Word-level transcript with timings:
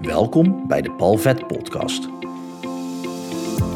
Welkom 0.00 0.66
bij 0.68 0.82
de 0.82 0.92
Palvet 0.92 1.46
Podcast. 1.46 2.08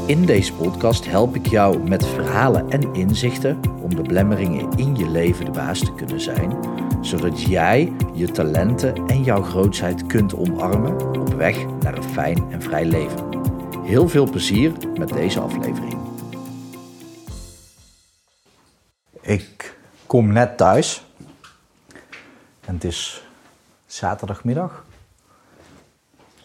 In 0.07 0.27
deze 0.27 0.55
podcast 0.55 1.07
help 1.07 1.35
ik 1.35 1.47
jou 1.47 1.89
met 1.89 2.07
verhalen 2.07 2.71
en 2.71 2.95
inzichten 2.95 3.61
om 3.83 3.95
de 3.95 4.03
blemmeringen 4.03 4.71
in 4.77 4.97
je 4.97 5.09
leven 5.09 5.45
de 5.45 5.51
baas 5.51 5.79
te 5.79 5.95
kunnen 5.95 6.21
zijn, 6.21 6.59
zodat 7.01 7.43
jij 7.43 7.93
je 8.15 8.31
talenten 8.31 9.07
en 9.07 9.23
jouw 9.23 9.43
grootheid 9.43 10.07
kunt 10.07 10.35
omarmen 10.35 11.21
op 11.21 11.35
weg 11.35 11.67
naar 11.81 11.97
een 11.97 12.03
fijn 12.03 12.53
en 12.53 12.63
vrij 12.63 12.85
leven. 12.85 13.29
Heel 13.83 14.09
veel 14.09 14.31
plezier 14.31 14.73
met 14.99 15.09
deze 15.09 15.41
aflevering. 15.41 15.99
Ik 19.21 19.79
kom 20.07 20.33
net 20.33 20.57
thuis 20.57 21.05
en 22.61 22.75
het 22.75 22.85
is 22.85 23.25
zaterdagmiddag. 23.87 24.85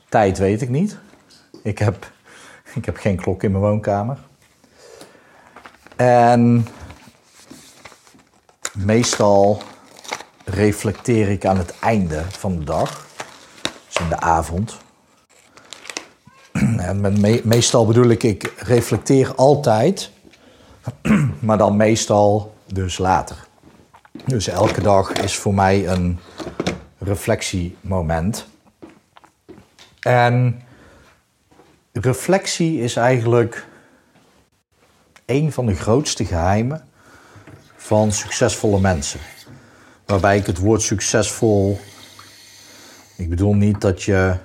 Tijd 0.10 0.38
weet 0.38 0.62
ik 0.62 0.70
niet. 0.70 0.98
Ik 1.63 1.80
heb, 1.80 2.12
ik 2.73 2.86
heb 2.86 2.98
geen 2.98 3.16
klok 3.16 3.44
in 3.44 3.52
mijn 3.52 3.63
woonkamer. 3.63 4.17
En 5.95 6.67
meestal 8.73 9.62
reflecteer 10.45 11.30
ik 11.30 11.45
aan 11.45 11.58
het 11.58 11.80
einde 11.80 12.23
van 12.30 12.58
de 12.58 12.64
dag, 12.64 13.08
dus 13.88 14.02
in 14.02 14.09
de 14.09 14.20
avond. 14.20 14.77
En 16.78 17.20
meestal 17.44 17.86
bedoel 17.86 18.09
ik, 18.09 18.23
ik 18.23 18.53
reflecteer 18.58 19.36
altijd, 19.36 20.12
maar 21.39 21.58
dan 21.58 21.78
meestal 21.78 22.53
dus 22.73 22.98
later. 22.98 23.48
Dus 24.26 24.48
elke 24.48 24.81
dag 24.81 25.12
is 25.12 25.38
voor 25.38 25.53
mij 25.53 25.88
een 25.88 26.20
reflectiemoment. 26.98 28.48
En 30.09 30.62
reflectie 31.91 32.80
is 32.80 32.95
eigenlijk 32.95 33.67
een 35.25 35.52
van 35.52 35.66
de 35.66 35.75
grootste 35.75 36.25
geheimen 36.25 36.88
van 37.75 38.11
succesvolle 38.11 38.80
mensen. 38.80 39.20
Waarbij 40.06 40.38
ik 40.38 40.45
het 40.45 40.58
woord 40.58 40.81
succesvol. 40.81 41.80
Ik 43.17 43.30
bedoel 43.30 43.53
niet 43.53 43.81
dat 43.81 44.03
je 44.03 44.36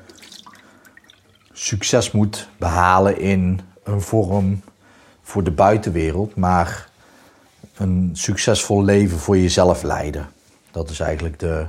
succes 1.53 2.11
moet 2.11 2.49
behalen 2.59 3.19
in 3.19 3.61
een 3.83 4.01
vorm 4.01 4.63
voor 5.23 5.45
de 5.45 5.51
buitenwereld, 5.51 6.37
maar 6.37 6.89
een 7.77 8.11
succesvol 8.13 8.85
leven 8.85 9.19
voor 9.19 9.39
jezelf 9.39 9.83
leiden. 9.83 10.29
Dat 10.71 10.91
is 10.91 11.01
eigenlijk 11.01 11.39
de, 11.39 11.67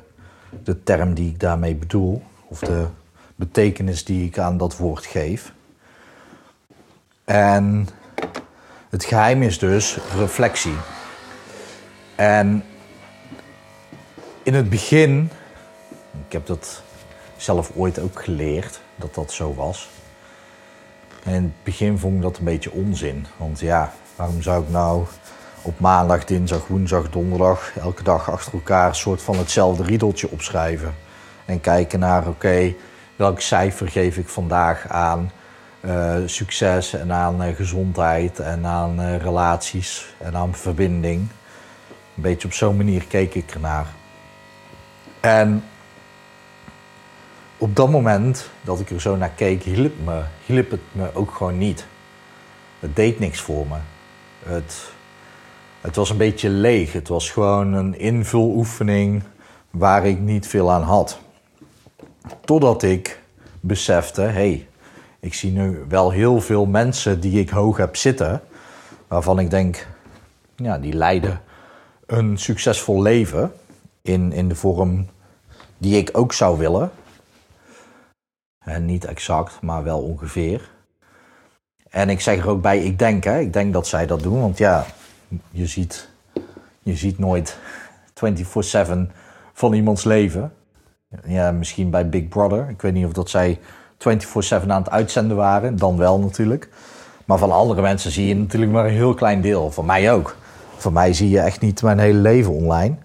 de 0.64 0.84
term 0.84 1.14
die 1.14 1.30
ik 1.30 1.40
daarmee 1.40 1.76
bedoel, 1.76 2.24
of 2.48 2.60
de 2.60 2.88
betekenis 3.36 4.06
die 4.06 4.26
ik 4.26 4.38
aan 4.38 4.58
dat 4.58 4.78
woord 4.78 5.06
geef. 5.06 5.54
En 7.24 7.88
het 8.90 9.06
geheim 9.06 9.42
is 9.42 9.60
dus 9.60 9.98
reflectie. 10.18 10.76
En 12.16 12.64
in 14.44 14.54
het 14.54 14.70
begin, 14.70 15.30
ik 16.26 16.32
heb 16.32 16.46
dat 16.46 16.82
zelf 17.38 17.72
ooit 17.76 18.00
ook 18.00 18.24
geleerd, 18.24 18.82
dat 18.96 19.14
dat 19.14 19.32
zo 19.32 19.54
was. 19.54 19.90
En 21.24 21.34
in 21.34 21.44
het 21.44 21.64
begin 21.64 21.98
vond 21.98 22.16
ik 22.16 22.22
dat 22.22 22.38
een 22.38 22.44
beetje 22.44 22.72
onzin. 22.72 23.26
Want 23.38 23.60
ja, 23.60 23.94
waarom 24.16 24.42
zou 24.42 24.64
ik 24.64 24.70
nou 24.70 25.06
op 25.62 25.80
maandag, 25.80 26.26
dinsdag, 26.26 26.68
woensdag, 26.68 27.10
donderdag 27.10 27.72
elke 27.78 28.04
dag 28.04 28.32
achter 28.32 28.54
elkaar 28.54 28.88
een 28.88 28.96
soort 28.96 29.22
van 29.22 29.38
hetzelfde 29.38 29.84
riedeltje 29.84 30.30
opschrijven? 30.30 30.96
En 31.46 31.62
kijken 31.62 32.00
naar, 32.00 32.28
oké, 32.28 32.74
welk 33.16 33.42
cijfer 33.42 33.88
geef 33.88 34.18
ik 34.18 34.28
vandaag 34.28 34.88
aan 34.88 35.32
uh, 35.82 36.16
succes 36.26 36.94
en 36.94 37.14
aan 37.14 37.44
uh, 37.44 37.56
gezondheid 37.56 38.40
en 38.40 38.66
aan 38.66 39.02
uh, 39.02 39.18
relaties 39.18 40.06
en 40.18 40.36
aan 40.36 40.56
verbinding. 40.56 41.20
Een 42.16 42.22
beetje 42.22 42.48
op 42.48 42.54
zo'n 42.54 42.78
manier 42.78 43.06
keek 43.06 43.36
ik 43.36 43.52
ernaar. 43.52 43.88
En 45.20 45.64
op 47.58 47.76
dat 47.76 47.90
moment 47.90 48.50
dat 48.62 48.80
ik 48.80 48.90
er 48.90 49.02
zo 49.02 49.16
naar 49.16 49.30
keek, 49.30 49.64
hielp 49.64 50.72
het 50.72 50.80
me 50.92 51.10
ook 51.14 51.32
gewoon 51.32 51.58
niet. 51.58 51.86
Het 52.80 52.96
deed 52.96 53.20
niks 53.20 53.42
voor 53.42 53.68
me. 53.68 53.78
Het, 54.50 54.84
het 55.82 55.96
was 55.96 56.10
een 56.10 56.18
beetje 56.18 56.50
leeg. 56.50 56.94
Het 56.94 57.08
was 57.08 57.30
gewoon 57.30 57.74
een 57.74 58.00
invuloefening 58.00 59.24
waar 59.72 60.06
ik 60.06 60.20
niet 60.20 60.48
veel 60.48 60.72
aan 60.72 60.84
had. 60.84 61.20
Totdat 62.46 62.84
ik 62.84 63.20
besefte, 63.60 64.22
hé, 64.22 64.28
hey, 64.30 64.68
ik 65.20 65.34
zie 65.34 65.52
nu 65.52 65.86
wel 65.88 66.12
heel 66.12 66.42
veel 66.42 66.66
mensen 66.66 67.20
die 67.20 67.40
ik 67.40 67.50
hoog 67.50 67.78
heb 67.78 67.96
zitten, 67.96 68.42
waarvan 69.08 69.40
ik 69.40 69.50
denk, 69.50 69.88
ja, 70.56 70.78
die 70.78 70.94
leiden 70.94 71.42
een 72.06 72.38
succesvol 72.38 73.02
leven 73.02 73.54
in, 74.02 74.32
in 74.32 74.48
de 74.48 74.56
vorm 74.56 75.08
die 75.78 75.98
ik 75.98 76.10
ook 76.12 76.34
zou 76.34 76.58
willen. 76.58 76.92
En 78.60 78.86
niet 78.86 79.06
exact, 79.06 79.62
maar 79.62 79.84
wel 79.84 80.02
ongeveer. 80.02 80.70
En 81.90 82.10
ik 82.10 82.22
zeg 82.22 82.38
er 82.38 82.50
ook 82.50 82.62
bij, 82.62 82.84
ik 82.84 83.00
denk, 83.00 83.24
hè, 83.24 83.40
ik 83.40 83.54
denk 83.54 83.74
dat 83.74 83.88
zij 83.88 84.06
dat 84.06 84.24
doen, 84.24 84.42
want 84.42 84.58
ja, 84.58 84.86
je 85.52 85.66
ziet, 85.66 86.10
je 86.80 86.96
ziet 86.96 87.20
nooit 87.20 87.58
24/7 88.14 89.12
van 89.54 89.74
iemands 89.74 90.04
leven. 90.04 90.54
Ja, 91.26 91.52
misschien 91.52 91.90
bij 91.90 92.10
Big 92.10 92.28
Brother. 92.28 92.70
Ik 92.70 92.82
weet 92.82 92.94
niet 92.94 93.06
of 93.06 93.12
dat 93.12 93.30
zij 93.30 93.60
24/7 93.98 94.72
aan 94.72 94.82
het 94.82 94.90
uitzenden 94.90 95.38
waren. 95.38 95.76
Dan 95.76 95.98
wel 95.98 96.20
natuurlijk. 96.20 96.70
Maar 97.26 97.38
van 97.38 97.52
andere 97.52 97.82
mensen 97.82 98.12
zie 98.12 98.28
je 98.28 98.36
natuurlijk 98.36 98.72
maar 98.72 98.86
een 98.86 98.92
heel 98.92 99.14
klein 99.14 99.42
deel. 99.42 99.72
Van 99.72 99.86
mij 99.86 100.14
ook. 100.14 100.36
Van 100.78 100.94
mij 100.94 101.14
zie 101.14 101.30
je 101.30 101.40
echt 101.40 101.62
niet 101.62 101.82
mijn 101.82 102.00
hele 102.00 102.20
leven 102.20 102.54
online. 102.54 102.96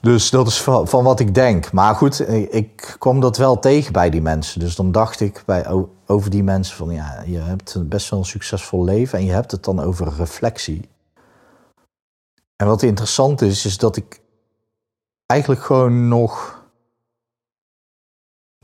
Dus 0.00 0.30
dat 0.30 0.46
is 0.46 0.62
van, 0.62 1.02
wat 1.04 1.20
ik 1.20 1.34
denk. 1.34 1.72
Maar 1.72 1.94
goed, 1.94 2.28
ik 2.54 2.96
kwam 2.98 3.20
dat 3.20 3.36
wel 3.36 3.58
tegen 3.58 3.92
bij 3.92 4.10
die 4.10 4.22
mensen. 4.22 4.60
Dus 4.60 4.76
dan 4.76 4.92
dacht 4.92 5.20
ik 5.20 5.42
bij, 5.46 5.66
over 6.06 6.30
die 6.30 6.42
mensen 6.42 6.76
van 6.76 6.90
ja, 6.90 7.22
je 7.26 7.38
hebt 7.38 7.88
best 7.88 8.10
wel 8.10 8.18
een 8.18 8.24
succesvol 8.24 8.84
leven 8.84 9.18
en 9.18 9.24
je 9.24 9.32
hebt 9.32 9.50
het 9.50 9.64
dan 9.64 9.80
over 9.80 10.12
reflectie. 10.16 10.88
En 12.56 12.66
wat 12.66 12.82
interessant 12.82 13.42
is, 13.42 13.64
is 13.64 13.78
dat 13.78 13.96
ik 13.96 14.20
eigenlijk 15.26 15.62
gewoon 15.62 16.08
nog 16.08 16.55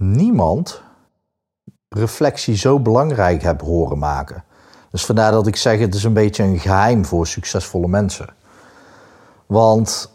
niemand 0.03 0.83
reflectie 1.89 2.57
zo 2.57 2.81
belangrijk 2.81 3.43
heb 3.43 3.61
horen 3.61 3.99
maken. 3.99 4.45
Dus 4.91 5.05
vandaar 5.05 5.33
dat 5.33 5.47
ik 5.47 5.57
zeg, 5.57 5.79
het 5.79 5.95
is 5.95 6.05
een 6.05 6.13
beetje 6.13 6.43
een 6.43 6.59
geheim 6.59 7.05
voor 7.05 7.27
succesvolle 7.27 7.89
mensen. 7.89 8.29
Want, 9.47 10.13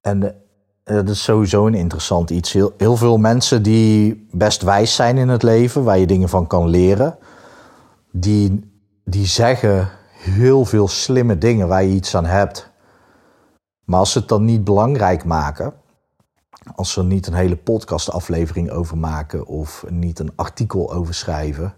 en 0.00 0.36
dat 0.84 1.08
is 1.08 1.22
sowieso 1.22 1.66
een 1.66 1.74
interessant 1.74 2.30
iets. 2.30 2.52
Heel, 2.52 2.72
heel 2.76 2.96
veel 2.96 3.18
mensen 3.18 3.62
die 3.62 4.26
best 4.30 4.62
wijs 4.62 4.94
zijn 4.94 5.18
in 5.18 5.28
het 5.28 5.42
leven, 5.42 5.84
waar 5.84 5.98
je 5.98 6.06
dingen 6.06 6.28
van 6.28 6.46
kan 6.46 6.68
leren, 6.68 7.18
die, 8.12 8.72
die 9.04 9.26
zeggen 9.26 9.88
heel 10.12 10.64
veel 10.64 10.88
slimme 10.88 11.38
dingen 11.38 11.68
waar 11.68 11.82
je 11.82 11.94
iets 11.94 12.14
aan 12.16 12.24
hebt. 12.24 12.70
Maar 13.84 13.98
als 13.98 14.12
ze 14.12 14.18
het 14.18 14.28
dan 14.28 14.44
niet 14.44 14.64
belangrijk 14.64 15.24
maken, 15.24 15.74
als 16.74 16.92
ze 16.92 17.02
niet 17.02 17.26
een 17.26 17.34
hele 17.34 17.56
podcastaflevering 17.56 18.70
over 18.70 18.98
maken 18.98 19.46
of 19.46 19.84
niet 19.88 20.18
een 20.18 20.32
artikel 20.36 20.92
over 20.92 21.14
schrijven. 21.14 21.74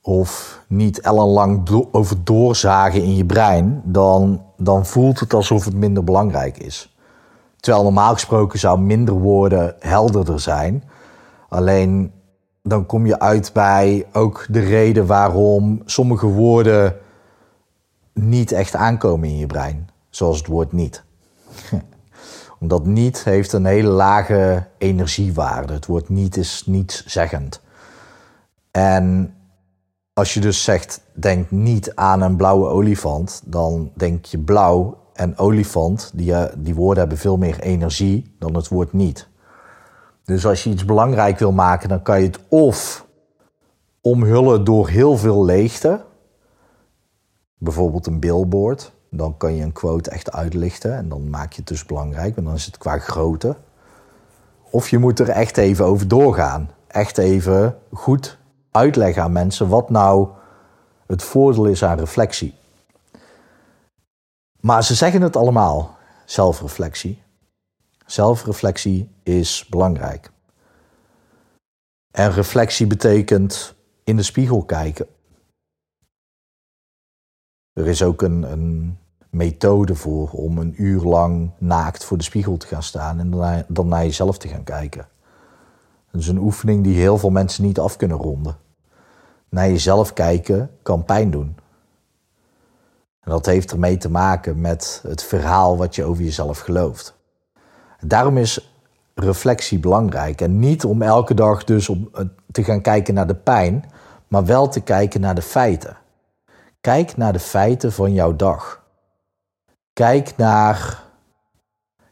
Of 0.00 0.60
niet 0.68 1.00
ellenlang 1.00 1.62
do 1.62 1.88
over 1.92 2.24
doorzagen 2.24 3.02
in 3.02 3.14
je 3.14 3.24
brein, 3.24 3.82
dan, 3.84 4.44
dan 4.56 4.86
voelt 4.86 5.20
het 5.20 5.34
alsof 5.34 5.64
het 5.64 5.74
minder 5.74 6.04
belangrijk 6.04 6.58
is. 6.58 6.96
Terwijl 7.56 7.84
normaal 7.84 8.12
gesproken 8.12 8.58
zou 8.58 8.80
minder 8.80 9.14
woorden 9.14 9.74
helderder 9.78 10.40
zijn. 10.40 10.84
Alleen 11.48 12.12
dan 12.62 12.86
kom 12.86 13.06
je 13.06 13.20
uit 13.20 13.52
bij 13.52 14.06
ook 14.12 14.46
de 14.48 14.60
reden 14.60 15.06
waarom 15.06 15.82
sommige 15.84 16.26
woorden 16.26 16.96
niet 18.12 18.52
echt 18.52 18.74
aankomen 18.74 19.28
in 19.28 19.36
je 19.36 19.46
brein. 19.46 19.88
Zoals 20.10 20.38
het 20.38 20.46
woord 20.46 20.72
niet. 20.72 21.04
Omdat 22.62 22.86
niet 22.86 23.24
heeft 23.24 23.52
een 23.52 23.64
hele 23.64 23.88
lage 23.88 24.66
energiewaarde. 24.78 25.72
Het 25.72 25.86
woord 25.86 26.08
niet 26.08 26.36
is 26.36 26.62
niets 26.66 27.06
zeggend. 27.06 27.60
En 28.70 29.34
als 30.12 30.34
je 30.34 30.40
dus 30.40 30.64
zegt, 30.64 31.00
denk 31.14 31.50
niet 31.50 31.94
aan 31.94 32.20
een 32.20 32.36
blauwe 32.36 32.68
olifant, 32.68 33.42
dan 33.44 33.90
denk 33.94 34.24
je 34.24 34.38
blauw 34.38 34.98
en 35.12 35.38
olifant, 35.38 36.10
die, 36.14 36.34
eh, 36.34 36.52
die 36.58 36.74
woorden 36.74 36.98
hebben 36.98 37.18
veel 37.18 37.36
meer 37.36 37.60
energie 37.60 38.34
dan 38.38 38.54
het 38.54 38.68
woord 38.68 38.92
niet. 38.92 39.28
Dus 40.24 40.46
als 40.46 40.64
je 40.64 40.70
iets 40.70 40.84
belangrijk 40.84 41.38
wil 41.38 41.52
maken, 41.52 41.88
dan 41.88 42.02
kan 42.02 42.20
je 42.20 42.26
het 42.26 42.38
of 42.48 43.06
omhullen 44.00 44.64
door 44.64 44.88
heel 44.88 45.16
veel 45.16 45.44
leegte, 45.44 46.04
bijvoorbeeld 47.58 48.06
een 48.06 48.20
billboard, 48.20 48.92
dan 49.14 49.36
kan 49.36 49.56
je 49.56 49.62
een 49.62 49.72
quote 49.72 50.10
echt 50.10 50.32
uitlichten 50.32 50.96
en 50.96 51.08
dan 51.08 51.30
maak 51.30 51.52
je 51.52 51.58
het 51.58 51.68
dus 51.68 51.86
belangrijk, 51.86 52.34
want 52.34 52.46
dan 52.46 52.56
is 52.56 52.66
het 52.66 52.78
qua 52.78 52.98
grootte. 52.98 53.56
of 54.70 54.88
je 54.88 54.98
moet 54.98 55.18
er 55.18 55.28
echt 55.28 55.56
even 55.56 55.84
over 55.84 56.08
doorgaan. 56.08 56.70
Echt 56.86 57.18
even 57.18 57.78
goed 57.92 58.38
uitleggen 58.70 59.22
aan 59.22 59.32
mensen 59.32 59.68
wat 59.68 59.90
nou 59.90 60.28
het 61.06 61.22
voordeel 61.22 61.64
is 61.66 61.84
aan 61.84 61.98
reflectie. 61.98 62.54
Maar 64.60 64.84
ze 64.84 64.94
zeggen 64.94 65.22
het 65.22 65.36
allemaal, 65.36 65.96
zelfreflectie. 66.24 67.22
Zelfreflectie 68.06 69.10
is 69.22 69.66
belangrijk. 69.70 70.30
En 72.10 72.32
reflectie 72.32 72.86
betekent 72.86 73.74
in 74.04 74.16
de 74.16 74.22
spiegel 74.22 74.64
kijken. 74.64 75.06
Er 77.72 77.86
is 77.86 78.02
ook 78.02 78.22
een, 78.22 78.42
een 78.42 78.98
methode 79.32 79.94
voor 79.94 80.30
om 80.30 80.58
een 80.58 80.74
uur 80.76 81.02
lang 81.02 81.50
naakt 81.58 82.04
voor 82.04 82.16
de 82.16 82.24
spiegel 82.24 82.56
te 82.56 82.66
gaan 82.66 82.82
staan 82.82 83.18
en 83.18 83.30
dan, 83.30 83.64
dan 83.68 83.88
naar 83.88 84.04
jezelf 84.04 84.38
te 84.38 84.48
gaan 84.48 84.64
kijken. 84.64 85.08
Dat 86.10 86.20
is 86.20 86.28
een 86.28 86.38
oefening 86.38 86.84
die 86.84 86.96
heel 86.96 87.18
veel 87.18 87.30
mensen 87.30 87.64
niet 87.64 87.78
af 87.78 87.96
kunnen 87.96 88.16
ronden. 88.16 88.56
Naar 89.48 89.68
jezelf 89.68 90.12
kijken 90.12 90.70
kan 90.82 91.04
pijn 91.04 91.30
doen. 91.30 91.56
En 93.20 93.30
dat 93.30 93.46
heeft 93.46 93.70
ermee 93.70 93.96
te 93.96 94.10
maken 94.10 94.60
met 94.60 95.02
het 95.06 95.22
verhaal 95.22 95.76
wat 95.76 95.94
je 95.94 96.04
over 96.04 96.22
jezelf 96.22 96.58
gelooft. 96.58 97.14
Daarom 98.00 98.38
is 98.38 98.74
reflectie 99.14 99.78
belangrijk. 99.78 100.40
En 100.40 100.58
niet 100.58 100.84
om 100.84 101.02
elke 101.02 101.34
dag 101.34 101.64
dus 101.64 101.88
om 101.88 102.08
eh, 102.12 102.24
te 102.50 102.64
gaan 102.64 102.80
kijken 102.80 103.14
naar 103.14 103.26
de 103.26 103.34
pijn, 103.34 103.84
maar 104.28 104.44
wel 104.44 104.68
te 104.68 104.80
kijken 104.80 105.20
naar 105.20 105.34
de 105.34 105.42
feiten. 105.42 105.96
Kijk 106.80 107.16
naar 107.16 107.32
de 107.32 107.38
feiten 107.38 107.92
van 107.92 108.12
jouw 108.12 108.36
dag. 108.36 108.81
Kijk 109.92 110.36
naar. 110.36 111.02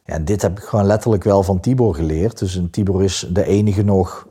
Ja, 0.05 0.19
dit 0.19 0.43
heb 0.43 0.59
ik 0.59 0.65
gewoon 0.65 0.87
letterlijk 0.87 1.25
wel 1.25 1.43
van 1.43 1.61
Tibor 1.61 1.94
geleerd. 1.94 2.38
Dus 2.38 2.62
Tibor 2.71 3.03
is 3.05 3.27
de 3.31 3.44
enige 3.44 3.82
nog 3.82 4.29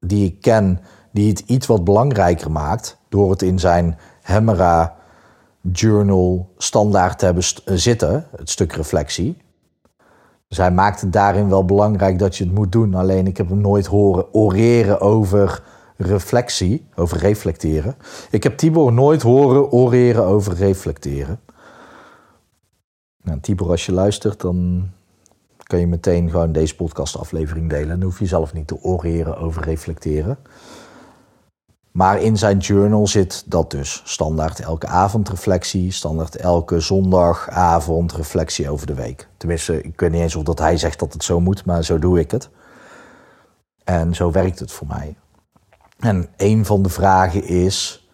die 0.00 0.26
ik 0.26 0.40
ken 0.40 0.80
die 1.12 1.28
het 1.28 1.38
iets 1.38 1.66
wat 1.66 1.84
belangrijker 1.84 2.50
maakt. 2.50 2.98
Door 3.08 3.30
het 3.30 3.42
in 3.42 3.58
zijn 3.58 3.98
Hemera 4.22 4.96
Journal 5.72 6.52
standaard 6.56 7.18
te 7.18 7.24
hebben 7.24 7.44
eh, 7.64 7.74
zitten, 7.74 8.26
het 8.36 8.50
stuk 8.50 8.72
reflectie. 8.72 9.36
Dus 10.48 10.58
hij 10.58 10.70
maakt 10.70 11.00
het 11.00 11.12
daarin 11.12 11.48
wel 11.48 11.64
belangrijk 11.64 12.18
dat 12.18 12.36
je 12.36 12.44
het 12.44 12.54
moet 12.54 12.72
doen. 12.72 12.94
Alleen 12.94 13.26
ik 13.26 13.36
heb 13.36 13.48
hem 13.48 13.60
nooit 13.60 13.86
horen 13.86 14.34
oreren 14.34 15.00
over 15.00 15.62
reflectie, 15.96 16.86
over 16.94 17.16
reflecteren. 17.18 17.96
Ik 18.30 18.42
heb 18.42 18.56
Tibor 18.56 18.92
nooit 18.92 19.22
horen 19.22 19.72
oreren 19.72 20.24
over 20.24 20.54
reflecteren. 20.54 21.40
Nou, 23.30 23.42
Tibor, 23.42 23.70
als 23.70 23.86
je 23.86 23.92
luistert, 23.92 24.40
dan 24.40 24.88
kan 25.62 25.78
je 25.78 25.86
meteen 25.86 26.30
gewoon 26.30 26.52
deze 26.52 26.76
podcastaflevering 26.76 27.70
delen. 27.70 27.88
Dan 27.88 28.02
hoef 28.02 28.18
je 28.18 28.26
zelf 28.26 28.52
niet 28.52 28.66
te 28.66 28.82
oreren 28.82 29.38
over 29.38 29.64
reflecteren. 29.64 30.38
Maar 31.90 32.20
in 32.20 32.36
zijn 32.36 32.58
journal 32.58 33.06
zit 33.06 33.44
dat 33.46 33.70
dus. 33.70 34.02
Standaard 34.04 34.60
elke 34.60 34.86
avond 34.86 35.28
reflectie, 35.28 35.92
standaard 35.92 36.36
elke 36.36 36.80
zondagavond 36.80 38.12
reflectie 38.12 38.70
over 38.70 38.86
de 38.86 38.94
week. 38.94 39.28
Tenminste, 39.36 39.82
ik 39.82 40.00
weet 40.00 40.10
niet 40.10 40.20
eens 40.20 40.36
of 40.36 40.42
dat 40.42 40.58
hij 40.58 40.76
zegt 40.76 40.98
dat 40.98 41.12
het 41.12 41.24
zo 41.24 41.40
moet, 41.40 41.64
maar 41.64 41.84
zo 41.84 41.98
doe 41.98 42.18
ik 42.18 42.30
het. 42.30 42.48
En 43.84 44.14
zo 44.14 44.30
werkt 44.30 44.58
het 44.58 44.72
voor 44.72 44.86
mij. 44.86 45.16
En 45.98 46.28
een 46.36 46.64
van 46.64 46.82
de 46.82 46.88
vragen 46.88 47.44
is: 47.44 48.08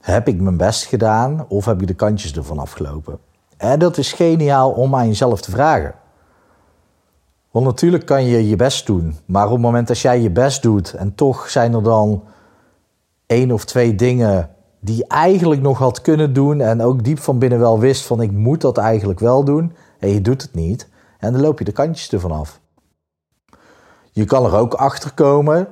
heb 0.00 0.28
ik 0.28 0.40
mijn 0.40 0.56
best 0.56 0.84
gedaan 0.84 1.46
of 1.48 1.64
heb 1.64 1.80
ik 1.80 1.86
de 1.86 1.94
kantjes 1.94 2.36
ervan 2.36 2.58
afgelopen? 2.58 3.18
En 3.62 3.78
dat 3.78 3.96
is 3.98 4.12
geniaal 4.12 4.70
om 4.70 4.94
aan 4.94 5.06
jezelf 5.06 5.40
te 5.40 5.50
vragen. 5.50 5.94
Want 7.50 7.66
natuurlijk 7.66 8.06
kan 8.06 8.24
je 8.24 8.48
je 8.48 8.56
best 8.56 8.86
doen, 8.86 9.16
maar 9.26 9.46
op 9.46 9.52
het 9.52 9.60
moment 9.60 9.88
dat 9.88 9.98
jij 9.98 10.20
je 10.20 10.30
best 10.30 10.62
doet 10.62 10.92
en 10.94 11.14
toch 11.14 11.50
zijn 11.50 11.74
er 11.74 11.82
dan 11.82 12.24
één 13.26 13.50
of 13.50 13.64
twee 13.64 13.94
dingen 13.94 14.50
die 14.80 14.96
je 14.96 15.06
eigenlijk 15.06 15.60
nog 15.60 15.78
had 15.78 16.00
kunnen 16.00 16.32
doen 16.32 16.60
en 16.60 16.82
ook 16.82 17.04
diep 17.04 17.18
van 17.18 17.38
binnen 17.38 17.58
wel 17.58 17.78
wist 17.78 18.06
van 18.06 18.20
ik 18.20 18.30
moet 18.30 18.60
dat 18.60 18.78
eigenlijk 18.78 19.20
wel 19.20 19.44
doen 19.44 19.72
en 19.98 20.08
je 20.08 20.20
doet 20.20 20.42
het 20.42 20.54
niet 20.54 20.88
en 21.18 21.32
dan 21.32 21.40
loop 21.40 21.58
je 21.58 21.64
de 21.64 21.72
kantjes 21.72 22.12
ervan 22.12 22.32
af. 22.32 22.60
Je 24.10 24.24
kan 24.24 24.44
er 24.44 24.56
ook 24.56 24.74
achter 24.74 25.12
komen 25.12 25.68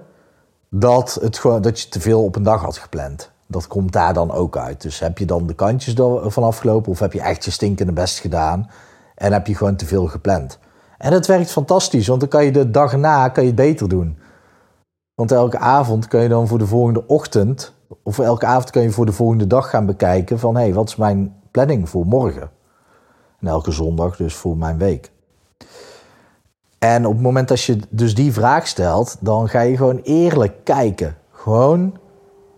dat, 0.69 1.19
het 1.21 1.41
dat 1.43 1.81
je 1.81 1.89
te 1.89 2.01
veel 2.01 2.25
op 2.25 2.37
een 2.37 2.43
dag 2.43 2.61
had 2.61 2.77
gepland. 2.77 3.31
Dat 3.51 3.67
komt 3.67 3.93
daar 3.93 4.15
dan 4.15 4.33
ook 4.33 4.57
uit. 4.57 4.83
Dus 4.83 4.99
heb 4.99 5.19
je 5.19 5.25
dan 5.25 5.47
de 5.47 5.55
kantjes 5.55 5.95
ervan 5.95 6.43
afgelopen 6.43 6.93
of 6.93 6.99
heb 6.99 7.13
je 7.13 7.21
echt 7.21 7.45
je 7.45 7.51
stinkende 7.51 7.93
best 7.93 8.19
gedaan 8.19 8.71
en 9.15 9.33
heb 9.33 9.47
je 9.47 9.55
gewoon 9.55 9.77
te 9.77 9.87
veel 9.87 10.07
gepland. 10.07 10.59
En 10.99 11.11
dat 11.11 11.27
werkt 11.27 11.51
fantastisch, 11.51 12.07
want 12.07 12.21
dan 12.21 12.29
kan 12.29 12.45
je 12.45 12.53
de 12.53 12.71
dag 12.71 12.97
na 12.97 13.29
kan 13.29 13.43
je 13.43 13.49
het 13.49 13.59
beter 13.59 13.89
doen. 13.89 14.19
Want 15.15 15.33
elke 15.33 15.59
avond 15.59 16.09
kan 16.09 16.23
je 16.23 16.29
dan 16.29 16.47
voor 16.49 16.59
de 16.59 16.67
volgende 16.67 17.07
ochtend, 17.07 17.75
of 18.03 18.19
elke 18.19 18.47
avond 18.47 18.71
kan 18.71 18.83
je 18.83 18.91
voor 18.91 19.07
de 19.07 19.13
volgende 19.13 19.47
dag 19.47 19.71
gaan 19.71 19.87
bekijken 19.87 20.39
van 20.39 20.55
hé, 20.55 20.63
hey, 20.63 20.75
wat 20.75 20.89
is 20.89 20.97
mijn 20.97 21.35
planning 21.51 21.89
voor 21.89 22.07
morgen? 22.07 22.51
En 23.41 23.47
elke 23.47 23.71
zondag 23.71 24.17
dus 24.17 24.35
voor 24.35 24.57
mijn 24.57 24.79
week. 24.79 25.11
En 26.79 27.07
op 27.07 27.13
het 27.13 27.23
moment 27.23 27.49
dat 27.49 27.63
je 27.63 27.79
dus 27.89 28.15
die 28.15 28.33
vraag 28.33 28.67
stelt, 28.67 29.17
dan 29.21 29.49
ga 29.49 29.61
je 29.61 29.77
gewoon 29.77 30.01
eerlijk 30.03 30.65
kijken. 30.65 31.17
Gewoon 31.31 31.99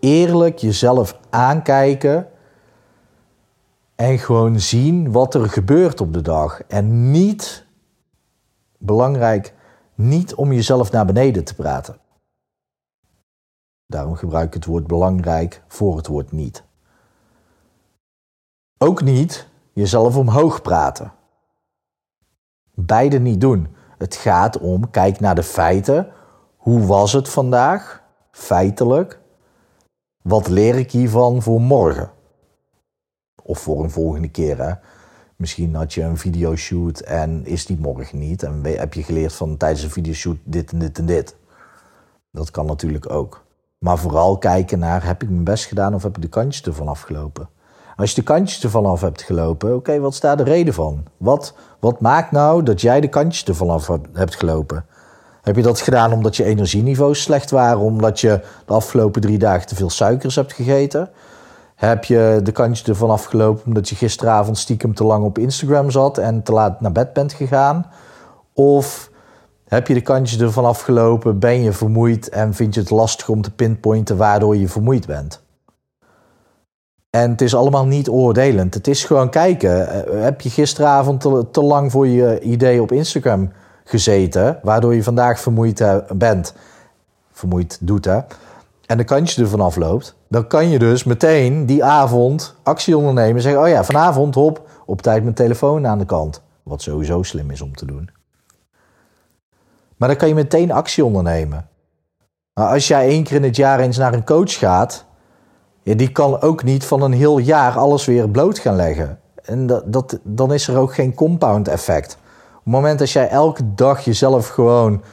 eerlijk 0.03 0.57
jezelf 0.57 1.19
aankijken. 1.29 2.29
En 3.95 4.17
gewoon 4.17 4.59
zien 4.59 5.11
wat 5.11 5.33
er 5.33 5.49
gebeurt 5.49 6.01
op 6.01 6.13
de 6.13 6.21
dag. 6.21 6.61
En 6.63 7.11
niet, 7.11 7.65
belangrijk, 8.77 9.53
niet 9.95 10.35
om 10.35 10.53
jezelf 10.53 10.91
naar 10.91 11.05
beneden 11.05 11.43
te 11.43 11.55
praten. 11.55 11.97
Daarom 13.85 14.15
gebruik 14.15 14.47
ik 14.47 14.53
het 14.53 14.65
woord 14.65 14.87
belangrijk 14.87 15.63
voor 15.67 15.97
het 15.97 16.07
woord 16.07 16.31
niet. 16.31 16.63
Ook 18.77 19.01
niet 19.01 19.47
jezelf 19.73 20.17
omhoog 20.17 20.61
praten. 20.61 21.13
Beide 22.73 23.19
niet 23.19 23.41
doen. 23.41 23.75
Het 23.97 24.15
gaat 24.15 24.59
om, 24.59 24.89
kijk 24.89 25.19
naar 25.19 25.35
de 25.35 25.43
feiten. 25.43 26.11
Hoe 26.57 26.85
was 26.85 27.13
het 27.13 27.29
vandaag? 27.29 28.03
Feitelijk. 28.31 29.21
Wat 30.23 30.47
leer 30.47 30.75
ik 30.75 30.91
hiervan 30.91 31.41
voor 31.41 31.61
morgen? 31.61 32.11
Of 33.43 33.59
voor 33.59 33.83
een 33.83 33.91
volgende 33.91 34.29
keer. 34.29 34.57
Hè? 34.65 34.73
Misschien 35.35 35.75
had 35.75 35.93
je 35.93 36.01
een 36.01 36.17
videoshoot 36.17 36.99
en 36.99 37.45
is 37.45 37.65
die 37.65 37.77
morgen 37.77 38.19
niet. 38.19 38.43
En 38.43 38.63
heb 38.63 38.93
je 38.93 39.03
geleerd 39.03 39.33
van 39.33 39.57
tijdens 39.57 39.83
een 39.83 39.89
videoshoot 39.89 40.37
dit 40.43 40.71
en 40.71 40.79
dit 40.79 40.97
en 40.97 41.05
dit. 41.05 41.35
Dat 42.31 42.51
kan 42.51 42.65
natuurlijk 42.65 43.09
ook. 43.09 43.45
Maar 43.77 43.97
vooral 43.97 44.37
kijken 44.37 44.79
naar, 44.79 45.05
heb 45.05 45.23
ik 45.23 45.29
mijn 45.29 45.43
best 45.43 45.65
gedaan 45.65 45.93
of 45.93 46.03
heb 46.03 46.15
ik 46.15 46.21
de 46.21 46.29
kantjes 46.29 46.63
ervan 46.63 46.87
afgelopen? 46.87 47.49
Als 47.95 48.09
je 48.09 48.15
de 48.15 48.23
kantjes 48.23 48.63
ervan 48.63 48.85
af 48.85 49.01
hebt 49.01 49.21
gelopen, 49.21 49.75
oké, 49.75 49.99
wat 49.99 50.13
staat 50.13 50.37
de 50.37 50.43
reden 50.43 50.73
van? 50.73 51.03
Wat, 51.17 51.55
wat 51.79 52.01
maakt 52.01 52.31
nou 52.31 52.63
dat 52.63 52.81
jij 52.81 53.01
de 53.01 53.09
kantjes 53.09 53.43
ervan 53.43 53.69
af 53.69 53.87
hebt 54.13 54.35
gelopen? 54.35 54.85
Heb 55.43 55.55
je 55.55 55.61
dat 55.61 55.81
gedaan 55.81 56.13
omdat 56.13 56.35
je 56.35 56.43
energieniveaus 56.43 57.21
slecht 57.21 57.51
waren, 57.51 57.79
omdat 57.79 58.19
je 58.19 58.41
de 58.65 58.73
afgelopen 58.73 59.21
drie 59.21 59.37
dagen 59.37 59.67
te 59.67 59.75
veel 59.75 59.89
suikers 59.89 60.35
hebt 60.35 60.53
gegeten? 60.53 61.09
Heb 61.75 62.03
je 62.03 62.39
de 62.43 62.51
kantjes 62.51 62.87
ervan 62.87 63.09
afgelopen 63.09 63.65
omdat 63.65 63.89
je 63.89 63.95
gisteravond 63.95 64.57
stiekem 64.57 64.93
te 64.93 65.03
lang 65.03 65.25
op 65.25 65.37
Instagram 65.37 65.91
zat 65.91 66.17
en 66.17 66.43
te 66.43 66.51
laat 66.51 66.81
naar 66.81 66.91
bed 66.91 67.13
bent 67.13 67.33
gegaan? 67.33 67.85
Of 68.53 69.09
heb 69.67 69.87
je 69.87 69.93
de 69.93 70.01
kantjes 70.01 70.39
ervan 70.39 70.65
afgelopen? 70.65 71.39
Ben 71.39 71.61
je 71.61 71.71
vermoeid 71.71 72.29
en 72.29 72.53
vind 72.53 72.73
je 72.73 72.79
het 72.79 72.89
lastig 72.89 73.29
om 73.29 73.41
te 73.41 73.51
pinpointen 73.51 74.17
waardoor 74.17 74.57
je 74.57 74.67
vermoeid 74.67 75.07
bent? 75.07 75.41
En 77.09 77.31
het 77.31 77.41
is 77.41 77.55
allemaal 77.55 77.85
niet 77.85 78.09
oordelend. 78.09 78.73
Het 78.73 78.87
is 78.87 79.05
gewoon 79.05 79.29
kijken. 79.29 79.87
Eh, 79.89 80.23
heb 80.23 80.41
je 80.41 80.49
gisteravond 80.49 81.21
te, 81.21 81.45
te 81.51 81.61
lang 81.61 81.91
voor 81.91 82.07
je 82.07 82.39
idee 82.39 82.81
op 82.81 82.91
Instagram 82.91 83.51
gezeten, 83.83 84.59
waardoor 84.61 84.95
je 84.95 85.03
vandaag 85.03 85.39
vermoeid 85.39 85.83
bent, 86.13 86.53
vermoeid 87.31 87.77
doet 87.81 88.05
hè, 88.05 88.19
en 88.85 88.97
de 88.97 89.03
kantjes 89.03 89.37
ervan 89.37 89.61
afloopt, 89.61 90.15
dan 90.27 90.47
kan 90.47 90.69
je 90.69 90.79
dus 90.79 91.03
meteen 91.03 91.65
die 91.65 91.83
avond 91.83 92.55
actie 92.63 92.97
ondernemen. 92.97 93.41
Zeggen, 93.41 93.61
oh 93.61 93.67
ja, 93.67 93.83
vanavond 93.83 94.35
hop, 94.35 94.69
op 94.85 95.01
tijd 95.01 95.23
mijn 95.23 95.35
telefoon 95.35 95.87
aan 95.87 95.97
de 95.97 96.05
kant. 96.05 96.41
Wat 96.63 96.81
sowieso 96.81 97.23
slim 97.23 97.51
is 97.51 97.61
om 97.61 97.75
te 97.75 97.85
doen. 97.85 98.09
Maar 99.97 100.07
dan 100.07 100.17
kan 100.17 100.27
je 100.27 100.33
meteen 100.33 100.71
actie 100.71 101.05
ondernemen. 101.05 101.67
Maar 102.53 102.67
als 102.67 102.87
jij 102.87 103.07
één 103.07 103.23
keer 103.23 103.35
in 103.35 103.43
het 103.43 103.55
jaar 103.55 103.79
eens 103.79 103.97
naar 103.97 104.13
een 104.13 104.25
coach 104.25 104.57
gaat, 104.57 105.05
die 105.83 106.11
kan 106.11 106.41
ook 106.41 106.63
niet 106.63 106.85
van 106.85 107.01
een 107.01 107.13
heel 107.13 107.37
jaar 107.37 107.77
alles 107.77 108.05
weer 108.05 108.29
bloot 108.29 108.59
gaan 108.59 108.75
leggen. 108.75 109.19
En 109.43 109.67
dat, 109.67 109.93
dat, 109.93 110.19
dan 110.23 110.53
is 110.53 110.67
er 110.67 110.77
ook 110.77 110.93
geen 110.93 111.13
compound 111.13 111.67
effect. 111.67 112.17
Het 112.63 112.71
moment 112.71 112.99
dat 112.99 113.11
jij 113.11 113.29
elke 113.29 113.73
dag 113.73 114.05
jezelf 114.05 114.47
gewoon 114.47 115.03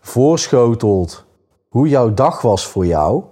voorschotelt 0.00 1.24
hoe 1.68 1.88
jouw 1.88 2.14
dag 2.14 2.42
was 2.42 2.66
voor 2.66 2.86
jou, 2.86 3.24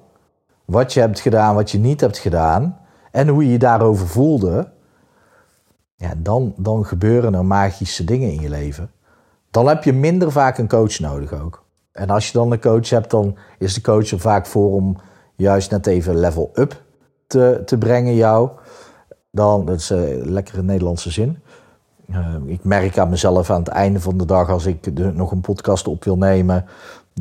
wat 0.65 0.93
je 0.93 1.01
hebt 1.01 1.21
gedaan, 1.21 1.55
wat 1.55 1.71
je 1.71 1.79
niet 1.79 2.01
hebt 2.01 2.19
gedaan 2.19 2.79
en 3.11 3.29
hoe 3.29 3.45
je 3.45 3.51
je 3.53 3.59
daarover 3.59 4.07
voelde, 4.07 4.71
ja, 5.97 6.13
dan, 6.17 6.55
dan 6.57 6.85
gebeuren 6.85 7.35
er 7.35 7.45
magische 7.45 8.05
dingen 8.05 8.33
in 8.33 8.41
je 8.41 8.49
leven. 8.49 8.91
dan 9.51 9.69
heb 9.69 9.85
je 9.85 9.93
minder 9.93 10.33
vaak 10.33 10.59
een 10.59 10.69
coach 10.69 10.99
nodig 10.99 11.33
ook. 11.33 11.65
En 11.93 12.11
als 12.11 12.27
je 12.27 12.33
dan 12.33 12.53
een 12.53 12.61
coach 12.61 12.89
hebt, 12.89 13.11
dan 13.11 13.37
is 13.59 13.75
de 13.75 13.81
coach 13.81 14.11
er 14.11 14.21
vaak 14.21 14.47
voor 14.47 14.73
om 14.73 14.97
juist 15.37 15.71
net 15.71 15.87
even 15.87 16.21
level 16.21 16.51
up 16.55 16.83
te, 17.27 17.63
te 17.65 17.79
brengen 17.79 18.15
jou. 18.15 18.51
Dan, 19.31 19.65
dat 19.65 19.77
is 19.77 19.91
een 19.91 20.33
lekkere 20.33 20.63
Nederlandse 20.63 21.11
zin. 21.11 21.43
Uh, 22.11 22.35
ik 22.45 22.65
merk 22.65 22.99
aan 22.99 23.09
mezelf 23.09 23.51
aan 23.51 23.59
het 23.59 23.69
einde 23.69 24.01
van 24.01 24.19
de 24.19 24.25
dag, 24.25 24.51
als 24.51 24.67
ik 24.67 24.93
nog 25.15 25.31
een 25.31 25.41
podcast 25.41 25.89
op 25.89 26.05
wil 26.05 26.17
nemen, 26.17 26.65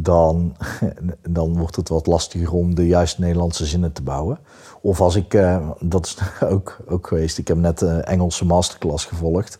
dan, 0.01 0.55
dan 1.29 1.57
wordt 1.57 1.75
het 1.75 1.89
wat 1.89 2.07
lastiger 2.07 2.53
om 2.53 2.75
de 2.75 2.87
juiste 2.87 3.21
Nederlandse 3.21 3.65
zinnen 3.65 3.91
te 3.91 4.03
bouwen. 4.03 4.39
Of 4.81 5.01
als 5.01 5.15
ik, 5.15 5.33
uh, 5.33 5.69
dat 5.79 6.05
is 6.05 6.17
ook, 6.53 6.77
ook 6.87 7.07
geweest, 7.07 7.37
ik 7.37 7.47
heb 7.47 7.57
net 7.57 7.81
een 7.81 8.03
Engelse 8.03 8.45
masterclass 8.45 9.05
gevolgd. 9.05 9.59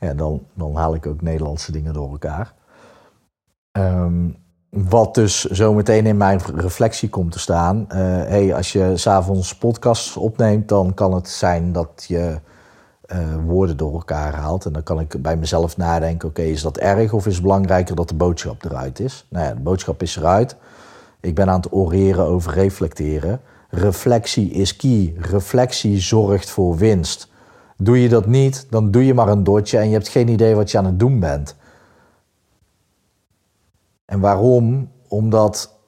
Ja, 0.00 0.14
dan, 0.14 0.42
dan 0.54 0.74
haal 0.74 0.94
ik 0.94 1.06
ook 1.06 1.22
Nederlandse 1.22 1.72
dingen 1.72 1.92
door 1.92 2.10
elkaar. 2.10 2.54
Um, 3.78 4.36
wat 4.70 5.14
dus 5.14 5.44
zo 5.44 5.74
meteen 5.74 6.06
in 6.06 6.16
mijn 6.16 6.40
reflectie 6.56 7.08
komt 7.08 7.32
te 7.32 7.38
staan. 7.38 7.86
Uh, 7.88 7.96
hey, 7.98 8.54
als 8.54 8.72
je 8.72 8.96
s'avonds 8.96 9.56
podcasts 9.56 10.16
opneemt, 10.16 10.68
dan 10.68 10.94
kan 10.94 11.14
het 11.14 11.28
zijn 11.28 11.72
dat 11.72 12.04
je 12.08 12.40
uh, 13.14 13.20
woorden 13.46 13.76
door 13.76 13.92
elkaar 13.92 14.34
haalt. 14.34 14.64
En 14.64 14.72
dan 14.72 14.82
kan 14.82 15.00
ik 15.00 15.22
bij 15.22 15.36
mezelf 15.36 15.76
nadenken: 15.76 16.28
oké, 16.28 16.42
is 16.42 16.62
dat 16.62 16.76
erg 16.76 17.12
of 17.12 17.26
is 17.26 17.34
het 17.34 17.42
belangrijker 17.42 17.96
dat 17.96 18.08
de 18.08 18.14
boodschap 18.14 18.64
eruit 18.64 19.00
is? 19.00 19.26
Nou 19.28 19.46
ja, 19.46 19.54
de 19.54 19.60
boodschap 19.60 20.02
is 20.02 20.16
eruit. 20.16 20.56
Ik 21.20 21.34
ben 21.34 21.48
aan 21.48 21.60
het 21.60 21.72
oreren 21.72 22.26
over 22.26 22.52
reflecteren. 22.52 23.40
Reflectie 23.68 24.50
is 24.50 24.76
key. 24.76 25.14
Reflectie 25.18 26.00
zorgt 26.00 26.50
voor 26.50 26.76
winst. 26.76 27.32
Doe 27.76 28.02
je 28.02 28.08
dat 28.08 28.26
niet, 28.26 28.66
dan 28.70 28.90
doe 28.90 29.06
je 29.06 29.14
maar 29.14 29.28
een 29.28 29.44
dotje 29.44 29.78
en 29.78 29.86
je 29.86 29.92
hebt 29.92 30.08
geen 30.08 30.28
idee 30.28 30.54
wat 30.54 30.70
je 30.70 30.78
aan 30.78 30.84
het 30.84 30.98
doen 30.98 31.20
bent. 31.20 31.56
En 34.04 34.20
waarom? 34.20 34.90
Omdat, 35.08 35.78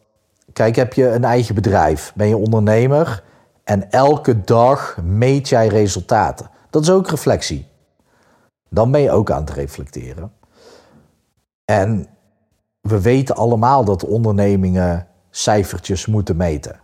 kijk, 0.53 0.77
heb 0.77 0.93
je 0.93 1.09
een 1.09 1.25
eigen 1.25 1.55
bedrijf, 1.55 2.13
ben 2.15 2.29
je 2.29 2.37
ondernemer 2.37 3.23
en 3.65 3.91
elke 3.91 4.45
dag 4.45 4.99
meet 5.03 5.49
jij 5.49 5.67
resultaten. 5.67 6.51
Dat 6.77 6.85
is 6.85 6.91
ook 6.91 7.09
reflectie. 7.09 7.67
Dan 8.69 8.91
ben 8.91 9.01
je 9.01 9.11
ook 9.11 9.31
aan 9.31 9.41
het 9.41 9.51
reflecteren. 9.51 10.33
En 11.65 12.07
we 12.81 13.01
weten 13.01 13.37
allemaal 13.37 13.85
dat 13.85 14.05
ondernemingen 14.05 15.09
cijfertjes 15.31 16.07
moeten 16.07 16.37
meten. 16.37 16.81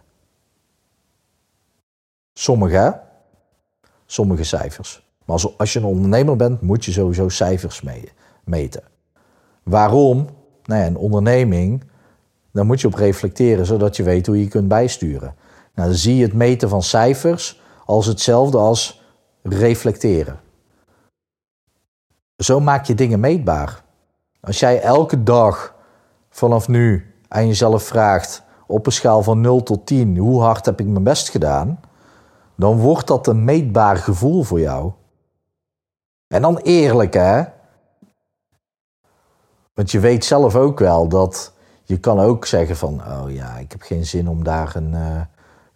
Sommige, 2.32 3.00
sommige 4.06 4.44
cijfers. 4.44 5.06
Maar 5.24 5.36
als, 5.36 5.58
als 5.58 5.72
je 5.72 5.78
een 5.78 5.84
ondernemer 5.84 6.36
bent, 6.36 6.60
moet 6.60 6.84
je 6.84 6.92
sowieso 6.92 7.28
cijfers 7.28 7.82
meten. 8.44 8.82
Waarom? 9.62 10.28
Nou 10.64 10.80
ja, 10.80 10.86
een 10.86 10.96
onderneming, 10.96 11.84
daar 12.52 12.66
moet 12.66 12.80
je 12.80 12.86
op 12.86 12.94
reflecteren, 12.94 13.66
zodat 13.66 13.96
je 13.96 14.02
weet 14.02 14.26
hoe 14.26 14.40
je 14.40 14.48
kunt 14.48 14.68
bijsturen. 14.68 15.34
Nou, 15.74 15.88
dan 15.88 15.98
zie 15.98 16.16
je 16.16 16.22
het 16.22 16.34
meten 16.34 16.68
van 16.68 16.82
cijfers 16.82 17.60
als 17.84 18.06
hetzelfde 18.06 18.58
als 18.58 19.01
reflecteren. 19.42 20.40
Zo 22.36 22.60
maak 22.60 22.84
je 22.84 22.94
dingen 22.94 23.20
meetbaar. 23.20 23.84
Als 24.40 24.58
jij 24.58 24.80
elke 24.80 25.22
dag 25.22 25.74
vanaf 26.30 26.68
nu 26.68 27.14
aan 27.28 27.46
jezelf 27.46 27.82
vraagt 27.82 28.42
op 28.66 28.86
een 28.86 28.92
schaal 28.92 29.22
van 29.22 29.40
0 29.40 29.62
tot 29.62 29.86
10, 29.86 30.16
hoe 30.16 30.40
hard 30.40 30.66
heb 30.66 30.80
ik 30.80 30.86
mijn 30.86 31.04
best 31.04 31.28
gedaan? 31.28 31.80
Dan 32.56 32.78
wordt 32.78 33.06
dat 33.06 33.26
een 33.26 33.44
meetbaar 33.44 33.96
gevoel 33.96 34.42
voor 34.42 34.60
jou. 34.60 34.92
En 36.26 36.42
dan 36.42 36.58
eerlijk, 36.58 37.14
hè? 37.14 37.44
Want 39.74 39.90
je 39.90 40.00
weet 40.00 40.24
zelf 40.24 40.56
ook 40.56 40.78
wel 40.78 41.08
dat 41.08 41.52
je 41.84 41.98
kan 41.98 42.20
ook 42.20 42.46
zeggen 42.46 42.76
van, 42.76 43.02
oh 43.06 43.30
ja, 43.30 43.56
ik 43.56 43.72
heb 43.72 43.82
geen 43.82 44.06
zin 44.06 44.28
om 44.28 44.44
daar 44.44 44.76
een, 44.76 44.92
uh, 44.92 45.20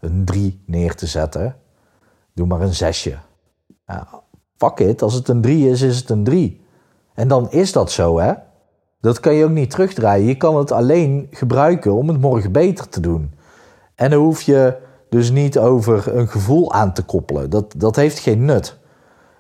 een 0.01 0.25
3 0.25 0.63
neer 0.67 0.95
te 0.95 1.07
zetten. 1.07 1.57
Doe 2.33 2.47
maar 2.47 2.61
een 2.61 2.75
zesje. 2.75 3.19
Ja, 3.87 4.09
fuck 4.57 4.79
it, 4.79 5.03
als 5.03 5.15
het 5.15 5.29
een 5.29 5.41
3 5.41 5.71
is, 5.71 5.83
is 5.83 5.97
het 5.97 6.11
een 6.11 6.25
3. 6.25 6.61
En 7.15 7.29
dan 7.29 7.51
is 7.51 7.73
dat 7.73 7.91
zo, 7.91 8.19
hè? 8.19 8.33
Dat 9.01 9.21
kan 9.21 9.35
je 9.35 9.45
ook 9.45 9.51
niet 9.51 9.71
terugdraaien. 9.71 10.27
Je 10.27 10.37
kan 10.37 10.57
het 10.57 10.73
alleen 10.73 11.27
gebruiken 11.31 11.95
om 11.95 12.09
het 12.09 12.21
morgen 12.21 12.53
beter 12.53 12.89
te 12.89 13.01
doen. 13.01 13.35
En 13.95 14.11
dan 14.11 14.21
hoef 14.21 14.43
je 14.43 14.77
dus 15.09 15.31
niet 15.31 15.59
over 15.59 16.17
een 16.17 16.29
gevoel 16.29 16.73
aan 16.73 16.93
te 16.93 17.03
koppelen. 17.03 17.51
Dat, 17.51 17.75
dat 17.77 17.97
heeft 17.97 18.19
geen 18.19 18.45
nut. 18.45 18.77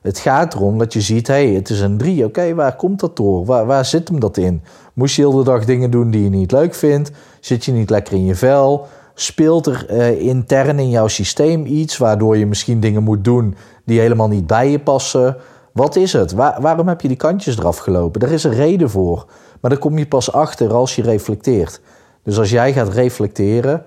Het 0.02 0.18
gaat 0.18 0.54
erom 0.54 0.78
dat 0.78 0.92
je 0.92 1.00
ziet, 1.00 1.26
hé, 1.26 1.46
hey, 1.46 1.54
het 1.54 1.70
is 1.70 1.80
een 1.80 1.98
3. 1.98 2.24
Oké, 2.24 2.54
waar 2.54 2.76
komt 2.76 3.00
dat 3.00 3.16
door? 3.16 3.44
Waar, 3.44 3.66
waar 3.66 3.84
zit 3.84 4.08
hem 4.08 4.20
dat 4.20 4.36
in? 4.36 4.62
Moest 4.92 5.16
je 5.16 5.22
heel 5.22 5.36
de 5.36 5.44
dag 5.44 5.64
dingen 5.64 5.90
doen 5.90 6.10
die 6.10 6.22
je 6.22 6.28
niet 6.28 6.52
leuk 6.52 6.74
vindt? 6.74 7.10
Zit 7.40 7.64
je 7.64 7.72
niet 7.72 7.90
lekker 7.90 8.14
in 8.14 8.24
je 8.24 8.34
vel? 8.34 8.86
Speelt 9.14 9.66
er 9.66 9.86
uh, 9.90 10.20
intern 10.20 10.78
in 10.78 10.90
jouw 10.90 11.08
systeem 11.08 11.66
iets 11.66 11.96
waardoor 11.96 12.36
je 12.36 12.46
misschien 12.46 12.80
dingen 12.80 13.02
moet 13.02 13.24
doen 13.24 13.54
die 13.86 14.00
helemaal 14.00 14.28
niet 14.28 14.46
bij 14.46 14.70
je 14.70 14.78
passen? 14.78 15.36
Wat 15.72 15.96
is 15.96 16.12
het? 16.12 16.32
Waar, 16.32 16.60
waarom 16.60 16.88
heb 16.88 17.00
je 17.00 17.08
die 17.08 17.16
kantjes 17.16 17.58
eraf 17.58 17.78
gelopen? 17.78 18.20
Er 18.20 18.32
is 18.32 18.44
een 18.44 18.54
reden 18.54 18.90
voor. 18.90 19.26
Maar 19.60 19.70
daar 19.70 19.80
kom 19.80 19.98
je 19.98 20.06
pas 20.06 20.32
achter 20.32 20.72
als 20.72 20.96
je 20.96 21.02
reflecteert. 21.02 21.80
Dus 22.22 22.38
als 22.38 22.50
jij 22.50 22.72
gaat 22.72 22.88
reflecteren, 22.88 23.84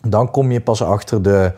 dan 0.00 0.30
kom 0.30 0.50
je 0.50 0.60
pas 0.60 0.82
achter 0.82 1.22
de 1.22 1.52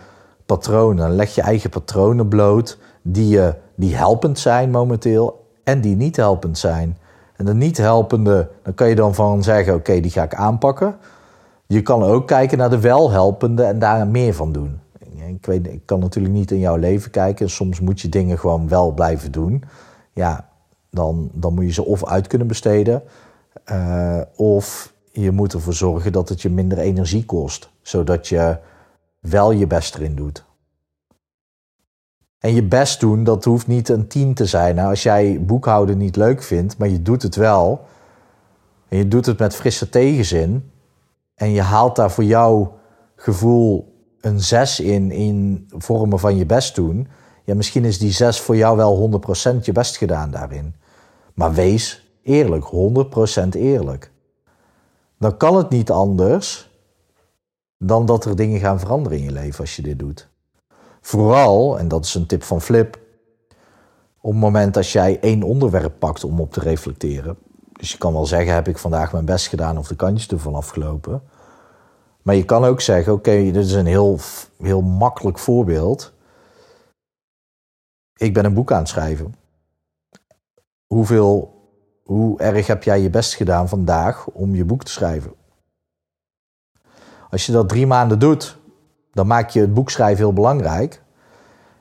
patronen. 0.47 1.11
Leg 1.11 1.35
je 1.35 1.43
eigen 1.43 1.71
patronen 1.71 2.29
bloot 2.29 2.79
die, 3.03 3.29
je, 3.29 3.55
die 3.75 3.97
helpend 3.97 4.39
zijn 4.39 4.71
momenteel 4.71 5.45
en 5.65 5.81
die 5.81 5.97
niet 5.97 6.17
helpend 6.17 6.59
zijn. 6.59 6.99
En 7.37 7.45
de 7.45 7.55
niet 7.55 7.77
helpende, 7.77 8.49
dan 8.63 8.75
kan 8.75 8.89
je 8.89 8.95
dan 8.95 9.15
van 9.15 9.43
zeggen: 9.43 9.75
oké, 9.75 10.01
die 10.01 10.11
ga 10.11 10.23
ik 10.23 10.35
aanpakken. 10.35 10.97
Je 11.67 11.83
kan 11.83 12.03
ook 12.03 12.27
kijken 12.27 12.59
naar 12.59 12.71
de 12.71 12.81
wel 12.81 13.11
helpende 13.11 13.63
en 13.63 13.79
daar 13.79 14.07
meer 14.07 14.35
van 14.35 14.53
doen. 14.53 14.81
Ik, 15.29 15.47
weet, 15.47 15.67
ik 15.67 15.87
kan 15.87 16.01
natuurlijk 16.01 16.35
niet 16.35 16.51
in 16.51 16.59
jouw 16.59 16.77
leven 16.77 17.11
kijken. 17.11 17.51
Soms 17.51 17.81
moet 17.81 18.01
je 18.01 18.09
dingen 18.09 18.39
gewoon 18.39 18.69
wel 18.69 18.93
blijven 18.93 19.33
doen. 19.33 19.65
Ja, 20.13 20.49
dan, 20.91 21.31
dan 21.33 21.55
moet 21.55 21.65
je 21.65 21.73
ze 21.73 21.85
of 21.85 22.05
uit 22.05 22.27
kunnen 22.27 22.47
besteden. 22.47 23.03
Uh, 23.73 24.21
of 24.37 24.93
je 25.13 25.31
moet 25.31 25.53
ervoor 25.53 25.75
zorgen 25.75 26.13
dat 26.13 26.29
het 26.29 26.43
je 26.43 26.51
minder 26.51 26.79
energie 26.79 27.25
kost. 27.25 27.71
Zodat 27.83 28.29
je 28.29 28.59
wel 29.21 29.51
je 29.51 29.67
best 29.67 29.95
erin 29.95 30.15
doet. 30.15 30.45
En 32.39 32.55
je 32.55 32.63
best 32.63 33.01
doen, 33.01 33.25
dat 33.25 33.45
hoeft 33.45 33.67
niet 33.67 33.89
een 33.89 34.07
tien 34.07 34.35
te 34.35 34.47
zijn. 34.47 34.75
Nou, 34.75 34.89
als 34.89 35.03
jij 35.03 35.45
boekhouden 35.45 35.99
niet 35.99 36.17
leuk 36.17 36.43
vindt, 36.43 36.79
maar 36.79 36.89
je 36.89 37.03
doet 37.03 37.23
het 37.23 37.37
wel. 37.37 37.85
En 38.89 38.99
je 38.99 39.09
doet 39.09 39.27
het 39.27 39.39
met 39.39 39.55
frisse 39.55 39.89
tegenzin. 39.89 40.71
En 41.35 41.51
je 41.51 41.63
haalt 41.63 41.97
daar 41.97 42.11
voor 42.11 42.25
jouw 42.25 42.79
gevoel 43.17 43.96
een 44.21 44.41
zes 44.41 44.81
in, 44.81 45.11
in 45.11 45.69
vormen 45.79 46.19
van 46.19 46.37
je 46.37 46.47
best 46.47 46.75
doen. 46.75 47.09
Ja, 47.45 47.55
misschien 47.55 47.85
is 47.85 47.99
die 47.99 48.13
zes 48.13 48.41
voor 48.41 48.57
jou 48.57 48.77
wel 48.77 49.21
100% 49.57 49.61
je 49.63 49.73
best 49.73 49.97
gedaan 49.97 50.31
daarin. 50.31 50.75
Maar 51.35 51.53
wees 51.53 52.11
eerlijk, 52.23 52.65
100% 53.45 53.49
eerlijk. 53.51 54.11
Dan 55.19 55.37
kan 55.37 55.57
het 55.57 55.71
niet 55.71 55.91
anders 55.91 56.71
dan 57.79 58.07
dat 58.07 58.25
er 58.25 58.37
dingen 58.37 58.61
gaan 58.61 58.81
veranderen 58.81 59.19
in 59.19 59.25
je 59.25 59.33
leven 59.33 59.61
als 59.61 59.77
je 59.77 59.83
dit 59.83 59.99
doet. 59.99 60.29
Vooral, 61.01 61.79
en 61.79 61.89
dat 61.89 62.05
is 62.05 62.15
een 62.15 62.27
tip 62.27 62.43
van 62.43 62.61
Flip, 62.61 62.99
op 64.21 64.33
het 64.33 64.41
moment 64.41 64.77
als 64.77 64.93
jij 64.93 65.21
één 65.21 65.43
onderwerp 65.43 65.99
pakt 65.99 66.25
om 66.25 66.41
op 66.41 66.53
te 66.53 66.61
reflecteren. 66.61 67.37
Dus 67.73 67.93
je 67.93 67.99
kan 67.99 68.13
wel 68.13 68.27
zeggen, 68.27 68.55
heb 68.55 68.69
ik 68.69 68.79
vandaag 68.79 69.13
mijn 69.13 69.25
best 69.25 69.47
gedaan 69.47 69.79
of 69.79 69.89
de 69.89 69.97
kantjes 69.97 70.29
ervan 70.29 70.55
afgelopen. 70.55 71.23
Maar 72.27 72.35
je 72.35 72.45
kan 72.45 72.65
ook 72.65 72.81
zeggen, 72.81 73.13
oké, 73.13 73.31
dit 73.31 73.57
is 73.65 73.73
een 73.73 73.87
heel, 73.87 74.19
heel 74.59 74.83
makkelijk 74.83 75.39
voorbeeld. 75.39 76.13
Ik 78.17 78.35
ben 78.35 78.45
een 78.45 78.55
boek 78.55 78.73
aan 78.73 78.79
het 78.79 78.89
schrijven. 78.89 79.35
Hoeveel, 80.87 81.55
hoe 82.05 82.39
erg 82.39 82.67
heb 82.67 82.83
jij 82.83 83.01
je 83.01 83.11
best 83.11 83.35
gedaan 83.35 83.69
vandaag 83.69 84.27
om 84.27 84.55
je 84.55 84.65
boek 84.65 84.85
te 84.85 84.91
schrijven? 84.91 85.33
Als 87.31 87.47
je 87.47 87.53
dat 87.53 87.69
drie 87.69 87.87
maanden 87.87 88.19
doet, 88.19 88.59
dan 89.13 89.27
maak 89.27 89.51
je 89.51 89.61
het 89.61 89.75
boekschrijven 89.75 90.25
heel 90.25 90.33
belangrijk. 90.33 91.03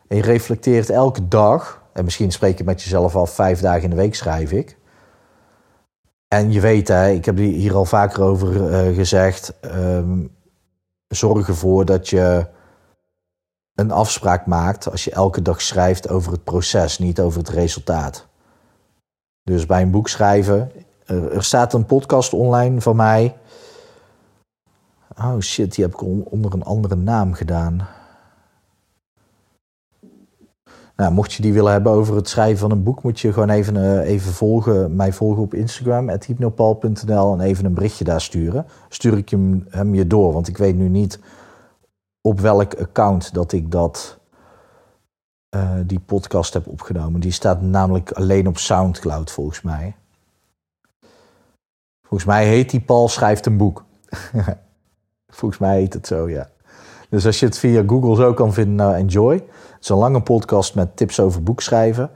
En 0.08 0.16
je 0.18 0.24
reflecteert 0.24 0.90
elke 0.90 1.28
dag. 1.28 1.84
En 1.94 2.04
misschien 2.04 2.32
spreek 2.32 2.58
je 2.58 2.64
met 2.64 2.82
jezelf 2.82 3.16
al 3.16 3.26
vijf 3.26 3.60
dagen 3.60 3.84
in 3.84 3.90
de 3.90 3.96
week 3.96 4.16
schrijf 4.16 4.52
ik. 4.52 4.78
En 6.28 6.52
je 6.52 6.60
weet, 6.60 6.88
hè, 6.88 7.10
ik 7.10 7.26
heb 7.26 7.38
hier 7.38 7.76
al 7.76 7.86
vaker 7.86 8.24
over 8.24 8.56
uh, 8.56 8.96
gezegd. 8.96 9.54
Um, 9.62 10.36
zorg 11.08 11.48
ervoor 11.48 11.86
dat 11.86 12.10
je 12.10 12.48
een 13.76 13.92
afspraak 13.92 14.46
maakt 14.46 14.92
als 14.92 15.04
je 15.04 15.12
elke 15.12 15.42
dag 15.42 15.62
schrijft 15.62 16.10
over 16.10 16.32
het 16.32 16.44
proces, 16.44 17.00
niet 17.00 17.20
over 17.20 17.40
het 17.40 17.50
resultaat. 17.50 18.28
Dus 19.44 19.66
bij 19.66 19.82
een 19.82 19.92
boek 19.92 20.08
schrijven. 20.08 20.72
Er 21.06 21.44
staat 21.44 21.74
een 21.74 21.86
podcast 21.86 22.34
online 22.34 22.82
van 22.82 22.96
mij. 22.96 23.38
Oh 25.18 25.40
shit, 25.40 25.76
die 25.76 25.84
heb 25.84 25.94
ik 25.94 26.02
onder 26.32 26.54
een 26.54 26.64
andere 26.64 26.96
naam 26.96 27.34
gedaan. 27.34 27.88
Nou, 30.96 31.14
mocht 31.14 31.34
je 31.34 31.42
die 31.42 31.54
willen 31.54 31.72
hebben 31.72 31.92
over 31.92 32.16
het 32.16 32.30
schrijven 32.30 32.58
van 32.58 32.72
een 32.72 32.84
boek, 32.84 33.04
moet 33.04 33.20
je 33.20 33.34
gewoon 33.34 33.50
even, 33.50 33.76
uh, 33.76 34.10
even 34.10 34.32
volgen, 34.32 34.96
mij 34.96 35.14
volgen 35.14 35.44
op 35.44 35.54
Instagram, 35.54 36.10
hypnopal.nl 36.10 37.34
en 37.34 37.40
even 37.40 37.66
een 37.66 37.74
berichtje 37.74 38.04
daar 38.04 38.22
sturen. 38.22 38.66
Stuur 38.90 39.18
ik 39.18 39.30
hem, 39.30 39.66
hem 39.70 39.96
je 39.96 40.08
door, 40.08 40.34
want 40.34 40.48
ik 40.48 40.58
weet 40.58 40.76
nu 40.76 40.90
niet 40.90 41.20
op 42.22 42.40
welk 42.40 42.76
account 42.76 43.34
dat 43.34 43.52
ik 43.52 43.72
dat, 43.72 44.20
uh, 45.56 45.72
die 45.86 46.00
podcast 46.00 46.54
heb 46.54 46.68
opgenomen. 46.68 47.20
Die 47.20 47.32
staat 47.32 47.62
namelijk 47.62 48.12
alleen 48.12 48.48
op 48.48 48.58
Soundcloud 48.58 49.32
volgens 49.32 49.62
mij. 49.62 49.96
Volgens 52.02 52.26
mij 52.26 52.48
heet 52.48 52.70
die 52.70 52.82
Paul 52.82 53.08
schrijft 53.08 53.46
een 53.46 53.58
boek. 53.58 53.86
volgens 55.38 55.60
mij 55.60 55.78
heet 55.78 55.94
het 55.94 56.08
zo, 56.08 56.30
ja. 56.30 56.50
Dus 57.16 57.26
als 57.26 57.40
je 57.40 57.46
het 57.46 57.58
via 57.58 57.84
Google 57.88 58.16
zo 58.16 58.34
kan 58.34 58.54
vinden, 58.54 58.76
nou 58.76 58.96
enjoy. 58.96 59.34
Het 59.34 59.78
is 59.82 59.90
een 59.90 59.98
lange 59.98 60.22
podcast 60.22 60.76
met 60.76 60.98
tips 60.98 61.20
over 61.20 61.44
boekschrijven. 61.44 62.10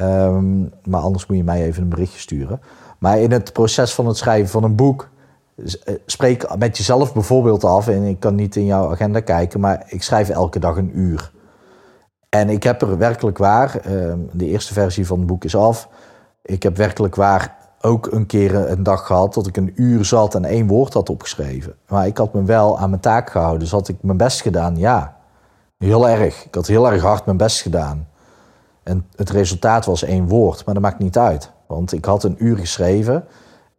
Um, 0.00 0.72
maar 0.84 1.00
anders 1.00 1.26
moet 1.26 1.36
je 1.36 1.44
mij 1.44 1.64
even 1.64 1.82
een 1.82 1.88
berichtje 1.88 2.18
sturen. 2.18 2.60
Maar 2.98 3.18
in 3.18 3.32
het 3.32 3.52
proces 3.52 3.94
van 3.94 4.06
het 4.06 4.16
schrijven 4.16 4.48
van 4.48 4.64
een 4.64 4.74
boek, 4.74 5.08
eh, 5.56 5.94
spreek 6.06 6.56
met 6.58 6.76
jezelf 6.76 7.12
bijvoorbeeld 7.12 7.64
af. 7.64 7.88
En 7.88 8.02
ik 8.02 8.20
kan 8.20 8.34
niet 8.34 8.56
in 8.56 8.64
jouw 8.64 8.90
agenda 8.90 9.20
kijken, 9.20 9.60
maar 9.60 9.82
ik 9.86 10.02
schrijf 10.02 10.28
elke 10.28 10.58
dag 10.58 10.76
een 10.76 10.98
uur. 10.98 11.32
En 12.28 12.48
ik 12.48 12.62
heb 12.62 12.82
er 12.82 12.98
werkelijk 12.98 13.38
waar, 13.38 13.76
ehm, 13.76 14.18
de 14.32 14.46
eerste 14.46 14.72
versie 14.72 15.06
van 15.06 15.18
het 15.18 15.26
boek 15.26 15.44
is 15.44 15.56
af. 15.56 15.88
Ik 16.42 16.62
heb 16.62 16.76
werkelijk 16.76 17.14
waar 17.14 17.56
ook 17.80 18.06
een 18.12 18.26
keer 18.26 18.54
een 18.70 18.82
dag 18.82 19.06
gehad 19.06 19.34
dat 19.34 19.46
ik 19.46 19.56
een 19.56 19.72
uur 19.74 20.04
zat 20.04 20.34
en 20.34 20.44
één 20.44 20.66
woord 20.66 20.94
had 20.94 21.10
opgeschreven. 21.10 21.74
Maar 21.88 22.06
ik 22.06 22.16
had 22.16 22.34
me 22.34 22.42
wel 22.44 22.78
aan 22.78 22.90
mijn 22.90 23.02
taak 23.02 23.30
gehouden. 23.30 23.58
Dus 23.60 23.70
had 23.70 23.88
ik 23.88 23.96
mijn 24.00 24.16
best 24.16 24.40
gedaan? 24.40 24.76
Ja, 24.76 25.16
heel 25.78 26.08
erg. 26.08 26.44
Ik 26.44 26.54
had 26.54 26.66
heel 26.66 26.90
erg 26.90 27.02
hard 27.02 27.24
mijn 27.24 27.36
best 27.36 27.62
gedaan. 27.62 28.08
En 28.82 29.06
het 29.16 29.30
resultaat 29.30 29.84
was 29.84 30.02
één 30.02 30.28
woord, 30.28 30.64
maar 30.64 30.74
dat 30.74 30.82
maakt 30.82 30.98
niet 30.98 31.18
uit. 31.18 31.50
Want 31.66 31.92
ik 31.92 32.04
had 32.04 32.24
een 32.24 32.36
uur 32.38 32.56
geschreven 32.56 33.24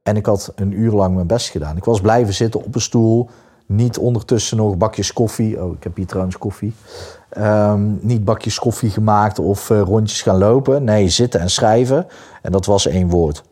en 0.04 0.16
ik 0.16 0.26
had 0.26 0.52
een 0.56 0.72
uur 0.72 0.92
lang 0.92 1.16
mijn 1.16 1.28
best 1.28 1.50
gedaan. 1.50 1.78
Ik 1.78 1.84
was 1.84 2.02
blijven 2.02 2.34
zitten 2.34 2.64
op 2.64 2.76
een 2.76 2.82
stoel. 2.82 3.30
Niet 3.66 3.98
ondertussen 3.98 4.58
nog 4.58 4.78
bakjes 4.78 5.14
koffie. 5.14 5.64
Oh, 5.64 5.74
ik 5.76 5.84
heb 5.84 5.96
hier 5.96 6.06
trouwens 6.06 6.38
koffie. 6.38 6.74
Um, 7.38 8.00
niet 8.02 8.26
bakjes 8.26 8.60
koffie 8.60 8.90
gemaakt 8.90 9.40
of 9.40 9.70
uh, 9.70 9.82
rondjes 9.82 10.22
gaan 10.22 10.38
lopen. 10.38 10.84
Nee, 10.84 11.10
zitten 11.10 11.40
en 11.40 11.50
schrijven. 11.50 12.08
En 12.42 12.52
dat 12.52 12.66
was 12.66 12.88
één 12.88 13.10
woord. 13.10 13.44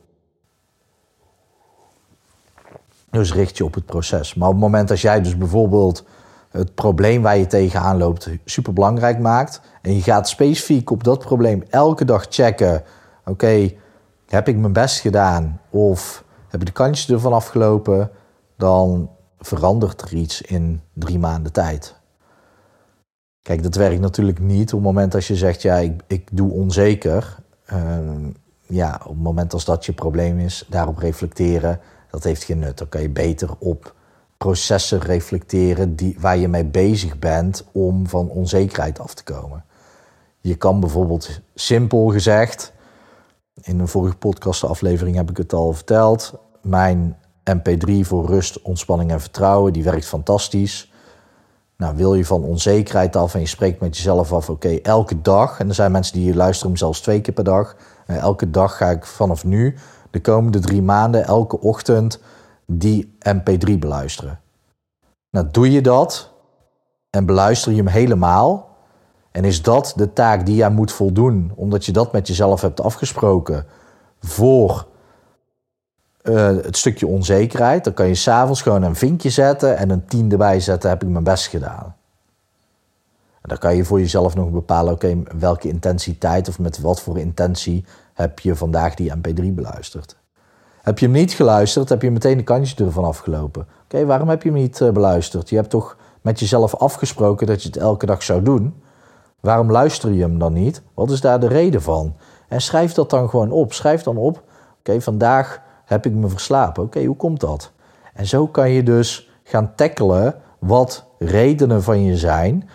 Dus 3.11 3.33
richt 3.33 3.57
je 3.57 3.65
op 3.65 3.73
het 3.73 3.85
proces. 3.85 4.33
Maar 4.33 4.47
op 4.47 4.53
het 4.53 4.63
moment 4.63 4.87
dat 4.87 4.99
jij 4.99 5.21
dus 5.21 5.37
bijvoorbeeld 5.37 6.03
het 6.49 6.75
probleem 6.75 7.21
waar 7.21 7.37
je 7.37 7.47
tegenaan 7.47 7.97
loopt 7.97 8.29
super 8.45 8.73
belangrijk 8.73 9.19
maakt. 9.19 9.61
En 9.81 9.95
je 9.95 10.01
gaat 10.01 10.29
specifiek 10.29 10.89
op 10.89 11.03
dat 11.03 11.19
probleem 11.19 11.63
elke 11.69 12.05
dag 12.05 12.25
checken. 12.29 12.83
Oké, 13.25 13.71
heb 14.27 14.47
ik 14.47 14.57
mijn 14.57 14.73
best 14.73 14.99
gedaan? 14.99 15.61
Of 15.69 16.23
heb 16.47 16.59
ik 16.59 16.65
de 16.65 16.71
kantjes 16.71 17.09
ervan 17.09 17.33
afgelopen? 17.33 18.11
Dan 18.57 19.09
verandert 19.39 20.01
er 20.01 20.13
iets 20.13 20.41
in 20.41 20.81
drie 20.93 21.19
maanden 21.19 21.51
tijd. 21.51 21.95
Kijk, 23.41 23.63
dat 23.63 23.75
werkt 23.75 24.01
natuurlijk 24.01 24.39
niet 24.39 24.73
op 24.73 24.79
het 24.79 24.87
moment 24.87 25.15
als 25.15 25.27
je 25.27 25.35
zegt, 25.35 25.61
ja, 25.61 25.75
ik, 25.75 26.01
ik 26.07 26.27
doe 26.31 26.51
onzeker. 26.51 27.37
Uh, 27.73 27.97
ja, 28.61 28.99
op 29.03 29.13
het 29.13 29.23
moment 29.23 29.53
als 29.53 29.65
dat 29.65 29.85
je 29.85 29.93
probleem 29.93 30.39
is, 30.39 30.65
daarop 30.69 30.97
reflecteren 30.97 31.79
dat 32.09 32.23
heeft 32.23 32.43
geen 32.43 32.59
nut. 32.59 32.77
Dan 32.77 32.89
kan 32.89 33.01
je 33.01 33.09
beter 33.09 33.49
op 33.59 33.95
processen 34.37 34.99
reflecteren 34.99 35.95
die, 35.95 36.15
waar 36.19 36.37
je 36.37 36.47
mee 36.47 36.65
bezig 36.65 37.19
bent 37.19 37.65
om 37.71 38.07
van 38.07 38.29
onzekerheid 38.29 38.99
af 38.99 39.13
te 39.13 39.23
komen. 39.23 39.65
Je 40.39 40.55
kan 40.55 40.79
bijvoorbeeld 40.79 41.41
simpel 41.55 42.07
gezegd, 42.07 42.73
in 43.61 43.79
een 43.79 43.87
vorige 43.87 44.15
podcastaflevering 44.15 45.15
heb 45.15 45.29
ik 45.29 45.37
het 45.37 45.53
al 45.53 45.73
verteld, 45.73 46.33
mijn 46.61 47.17
MP3 47.51 47.91
voor 48.01 48.25
rust, 48.25 48.61
ontspanning 48.61 49.11
en 49.11 49.21
vertrouwen, 49.21 49.73
die 49.73 49.83
werkt 49.83 50.05
fantastisch. 50.05 50.91
Nou, 51.77 51.95
wil 51.95 52.13
je 52.13 52.25
van 52.25 52.43
onzekerheid 52.43 53.15
af 53.15 53.33
en 53.33 53.39
je 53.39 53.45
spreekt 53.45 53.79
met 53.79 53.97
jezelf 53.97 54.33
af, 54.33 54.49
oké, 54.49 54.69
elke 54.69 55.21
dag, 55.21 55.59
en 55.59 55.67
er 55.67 55.75
zijn 55.75 55.91
mensen 55.91 56.13
die 56.19 56.35
luisteren 56.35 56.77
zelfs 56.77 57.01
twee 57.01 57.21
keer 57.21 57.33
per 57.33 57.43
dag, 57.43 57.75
elke 58.05 58.49
dag 58.49 58.77
ga 58.77 58.89
ik 58.89 59.05
vanaf 59.05 59.43
nu 59.43 59.75
de 60.11 60.21
komende 60.21 60.59
drie 60.59 60.81
maanden 60.81 61.25
elke 61.25 61.59
ochtend 61.59 62.19
die 62.65 63.17
MP3 63.27 63.79
beluisteren. 63.79 64.39
Nou, 65.29 65.47
doe 65.51 65.71
je 65.71 65.81
dat 65.81 66.31
en 67.09 67.25
beluister 67.25 67.71
je 67.71 67.77
hem 67.77 67.87
helemaal. 67.87 68.67
En 69.31 69.45
is 69.45 69.61
dat 69.61 69.93
de 69.95 70.13
taak 70.13 70.45
die 70.45 70.55
jij 70.55 70.69
moet 70.69 70.91
voldoen, 70.91 71.51
omdat 71.55 71.85
je 71.85 71.91
dat 71.91 72.11
met 72.11 72.27
jezelf 72.27 72.61
hebt 72.61 72.81
afgesproken 72.81 73.65
voor 74.19 74.87
uh, 76.23 76.45
het 76.45 76.77
stukje 76.77 77.07
onzekerheid? 77.07 77.83
Dan 77.83 77.93
kan 77.93 78.07
je 78.07 78.15
s'avonds 78.15 78.61
gewoon 78.61 78.83
een 78.83 78.95
vinkje 78.95 79.29
zetten 79.29 79.77
en 79.77 79.89
een 79.89 80.05
tien 80.05 80.31
erbij 80.31 80.59
zetten: 80.59 80.89
heb 80.89 81.03
ik 81.03 81.09
mijn 81.09 81.23
best 81.23 81.47
gedaan. 81.47 81.95
En 83.41 83.49
dan 83.49 83.57
kan 83.57 83.75
je 83.75 83.85
voor 83.85 83.99
jezelf 83.99 84.35
nog 84.35 84.49
bepalen: 84.49 84.93
oké, 84.93 85.23
welke 85.37 85.67
intensiteit 85.67 86.47
of 86.47 86.59
met 86.59 86.79
wat 86.79 87.01
voor 87.01 87.19
intentie 87.19 87.85
heb 88.19 88.39
je 88.39 88.55
vandaag 88.55 88.95
die 88.95 89.11
MP3 89.15 89.53
beluisterd. 89.53 90.17
Heb 90.81 90.99
je 90.99 91.05
hem 91.05 91.15
niet 91.15 91.31
geluisterd, 91.31 91.89
heb 91.89 92.01
je 92.01 92.11
meteen 92.11 92.37
een 92.37 92.43
kantje 92.43 92.85
ervan 92.85 93.03
afgelopen. 93.03 93.67
Oké, 93.83 94.05
waarom 94.05 94.29
heb 94.29 94.43
je 94.43 94.49
hem 94.49 94.57
niet 94.57 94.79
uh, 94.79 94.89
beluisterd? 94.89 95.49
Je 95.49 95.55
hebt 95.55 95.69
toch 95.69 95.97
met 96.21 96.39
jezelf 96.39 96.75
afgesproken 96.75 97.47
dat 97.47 97.63
je 97.63 97.67
het 97.67 97.77
elke 97.77 98.05
dag 98.05 98.23
zou 98.23 98.43
doen. 98.43 98.81
Waarom 99.39 99.71
luister 99.71 100.11
je 100.11 100.21
hem 100.21 100.39
dan 100.39 100.53
niet? 100.53 100.81
Wat 100.93 101.11
is 101.11 101.21
daar 101.21 101.39
de 101.39 101.47
reden 101.47 101.81
van? 101.81 102.15
En 102.47 102.61
schrijf 102.61 102.93
dat 102.93 103.09
dan 103.09 103.29
gewoon 103.29 103.51
op. 103.51 103.73
Schrijf 103.73 104.03
dan 104.03 104.17
op, 104.17 104.43
oké, 104.79 105.01
vandaag 105.01 105.61
heb 105.85 106.05
ik 106.05 106.13
me 106.13 106.27
verslapen. 106.27 106.83
Oké, 106.83 107.03
hoe 107.03 107.15
komt 107.15 107.39
dat? 107.39 107.71
En 108.13 108.25
zo 108.25 108.47
kan 108.47 108.71
je 108.71 108.83
dus 108.83 109.29
gaan 109.43 109.75
tackelen 109.75 110.35
wat 110.59 111.05
redenen 111.17 111.83
van 111.83 112.03
je 112.03 112.17
zijn, 112.17 112.69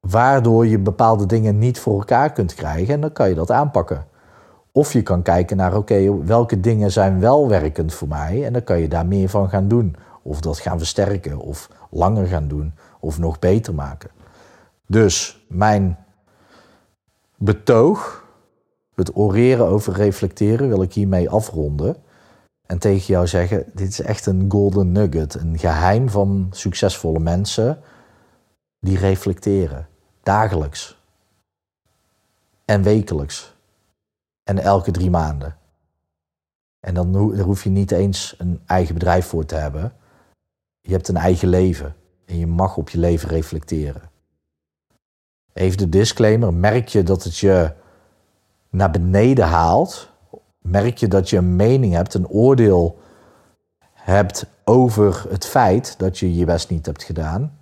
waardoor 0.00 0.66
je 0.66 0.78
bepaalde 0.78 1.26
dingen 1.26 1.58
niet 1.58 1.80
voor 1.80 1.98
elkaar 1.98 2.32
kunt 2.32 2.54
krijgen. 2.54 2.94
En 2.94 3.00
dan 3.00 3.12
kan 3.12 3.28
je 3.28 3.34
dat 3.34 3.50
aanpakken. 3.50 4.06
Of 4.78 4.92
je 4.92 5.02
kan 5.02 5.22
kijken 5.22 5.56
naar, 5.56 5.76
oké, 5.76 6.24
welke 6.24 6.60
dingen 6.60 6.92
zijn 6.92 7.20
wel 7.20 7.48
werkend 7.48 7.94
voor 7.94 8.08
mij 8.08 8.44
en 8.44 8.52
dan 8.52 8.64
kan 8.64 8.80
je 8.80 8.88
daar 8.88 9.06
meer 9.06 9.28
van 9.28 9.48
gaan 9.48 9.68
doen. 9.68 9.96
Of 10.22 10.40
dat 10.40 10.58
gaan 10.58 10.78
versterken, 10.78 11.38
of 11.38 11.70
langer 11.90 12.26
gaan 12.26 12.48
doen, 12.48 12.74
of 13.00 13.18
nog 13.18 13.38
beter 13.38 13.74
maken. 13.74 14.10
Dus 14.86 15.44
mijn 15.48 15.98
betoog, 17.36 18.24
het 18.94 19.16
oreren 19.16 19.66
over 19.66 19.92
reflecteren, 19.92 20.68
wil 20.68 20.82
ik 20.82 20.92
hiermee 20.92 21.30
afronden. 21.30 21.96
En 22.66 22.78
tegen 22.78 23.06
jou 23.06 23.26
zeggen, 23.26 23.64
dit 23.74 23.88
is 23.88 24.00
echt 24.00 24.26
een 24.26 24.44
golden 24.48 24.92
nugget, 24.92 25.34
een 25.34 25.58
geheim 25.58 26.08
van 26.08 26.48
succesvolle 26.50 27.20
mensen 27.20 27.78
die 28.80 28.98
reflecteren, 28.98 29.88
dagelijks 30.22 31.02
en 32.64 32.82
wekelijks 32.82 33.56
en 34.48 34.58
elke 34.58 34.90
drie 34.90 35.10
maanden. 35.10 35.56
En 36.80 36.94
dan 36.94 37.16
hoef 37.40 37.64
je 37.64 37.70
niet 37.70 37.90
eens 37.90 38.34
een 38.38 38.62
eigen 38.66 38.94
bedrijf 38.94 39.26
voor 39.26 39.44
te 39.44 39.54
hebben. 39.54 39.92
Je 40.80 40.92
hebt 40.92 41.08
een 41.08 41.16
eigen 41.16 41.48
leven 41.48 41.96
en 42.24 42.38
je 42.38 42.46
mag 42.46 42.76
op 42.76 42.88
je 42.88 42.98
leven 42.98 43.28
reflecteren. 43.28 44.10
Even 45.52 45.78
de 45.78 45.88
disclaimer: 45.88 46.54
merk 46.54 46.88
je 46.88 47.02
dat 47.02 47.24
het 47.24 47.38
je 47.38 47.72
naar 48.70 48.90
beneden 48.90 49.46
haalt? 49.46 50.10
Merk 50.58 50.98
je 50.98 51.08
dat 51.08 51.30
je 51.30 51.36
een 51.36 51.56
mening 51.56 51.94
hebt, 51.94 52.14
een 52.14 52.28
oordeel 52.28 53.00
hebt 53.92 54.46
over 54.64 55.26
het 55.30 55.46
feit 55.46 55.98
dat 55.98 56.18
je 56.18 56.34
je 56.34 56.44
best 56.44 56.70
niet 56.70 56.86
hebt 56.86 57.02
gedaan? 57.02 57.58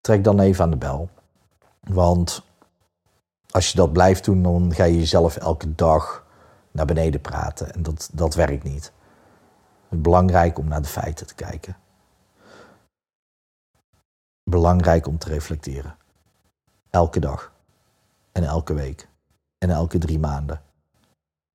Trek 0.00 0.24
dan 0.24 0.40
even 0.40 0.64
aan 0.64 0.70
de 0.70 0.76
bel. 0.76 1.08
Want 1.80 2.47
als 3.50 3.70
je 3.70 3.76
dat 3.76 3.92
blijft 3.92 4.24
doen, 4.24 4.42
dan 4.42 4.74
ga 4.74 4.84
je 4.84 4.98
jezelf 4.98 5.36
elke 5.36 5.74
dag 5.74 6.26
naar 6.70 6.86
beneden 6.86 7.20
praten. 7.20 7.74
En 7.74 7.82
dat, 7.82 8.10
dat 8.12 8.34
werkt 8.34 8.62
niet. 8.62 8.92
Het 9.88 9.98
is 9.98 10.00
belangrijk 10.00 10.58
om 10.58 10.68
naar 10.68 10.82
de 10.82 10.88
feiten 10.88 11.26
te 11.26 11.34
kijken. 11.34 11.76
Belangrijk 14.50 15.06
om 15.06 15.18
te 15.18 15.28
reflecteren. 15.28 15.96
Elke 16.90 17.20
dag. 17.20 17.52
En 18.32 18.44
elke 18.44 18.74
week. 18.74 19.08
En 19.58 19.70
elke 19.70 19.98
drie 19.98 20.18
maanden. 20.18 20.62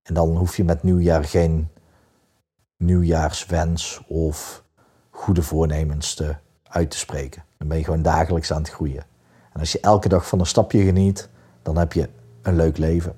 En 0.01 0.13
dan 0.13 0.37
hoef 0.37 0.57
je 0.57 0.63
met 0.63 0.83
nieuwjaar 0.83 1.23
geen 1.23 1.69
nieuwjaarswens 2.77 4.03
of 4.07 4.63
goede 5.09 5.43
voornemens 5.43 6.13
te, 6.13 6.35
uit 6.63 6.91
te 6.91 6.97
spreken. 6.97 7.43
Dan 7.57 7.67
ben 7.67 7.77
je 7.77 7.83
gewoon 7.83 8.01
dagelijks 8.01 8.51
aan 8.51 8.61
het 8.61 8.71
groeien. 8.71 9.05
En 9.53 9.59
als 9.59 9.71
je 9.71 9.79
elke 9.79 10.09
dag 10.09 10.27
van 10.27 10.39
een 10.39 10.45
stapje 10.45 10.83
geniet, 10.83 11.29
dan 11.63 11.77
heb 11.77 11.93
je 11.93 12.09
een 12.41 12.55
leuk 12.55 12.77
leven. 12.77 13.15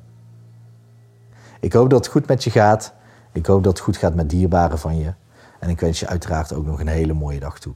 Ik 1.60 1.74
hoop 1.74 1.90
dat 1.90 2.00
het 2.00 2.14
goed 2.14 2.28
met 2.28 2.44
je 2.44 2.50
gaat. 2.50 2.94
Ik 3.32 3.46
hoop 3.46 3.64
dat 3.64 3.74
het 3.74 3.82
goed 3.82 3.98
gaat 3.98 4.16
met 4.16 4.30
dierbaren 4.30 4.80
van 4.80 4.98
je. 4.98 5.14
En 5.60 5.70
ik 5.70 5.80
wens 5.80 6.00
je 6.00 6.08
uiteraard 6.08 6.54
ook 6.54 6.66
nog 6.66 6.80
een 6.80 6.88
hele 6.88 7.14
mooie 7.14 7.40
dag 7.40 7.60
toe. 7.60 7.74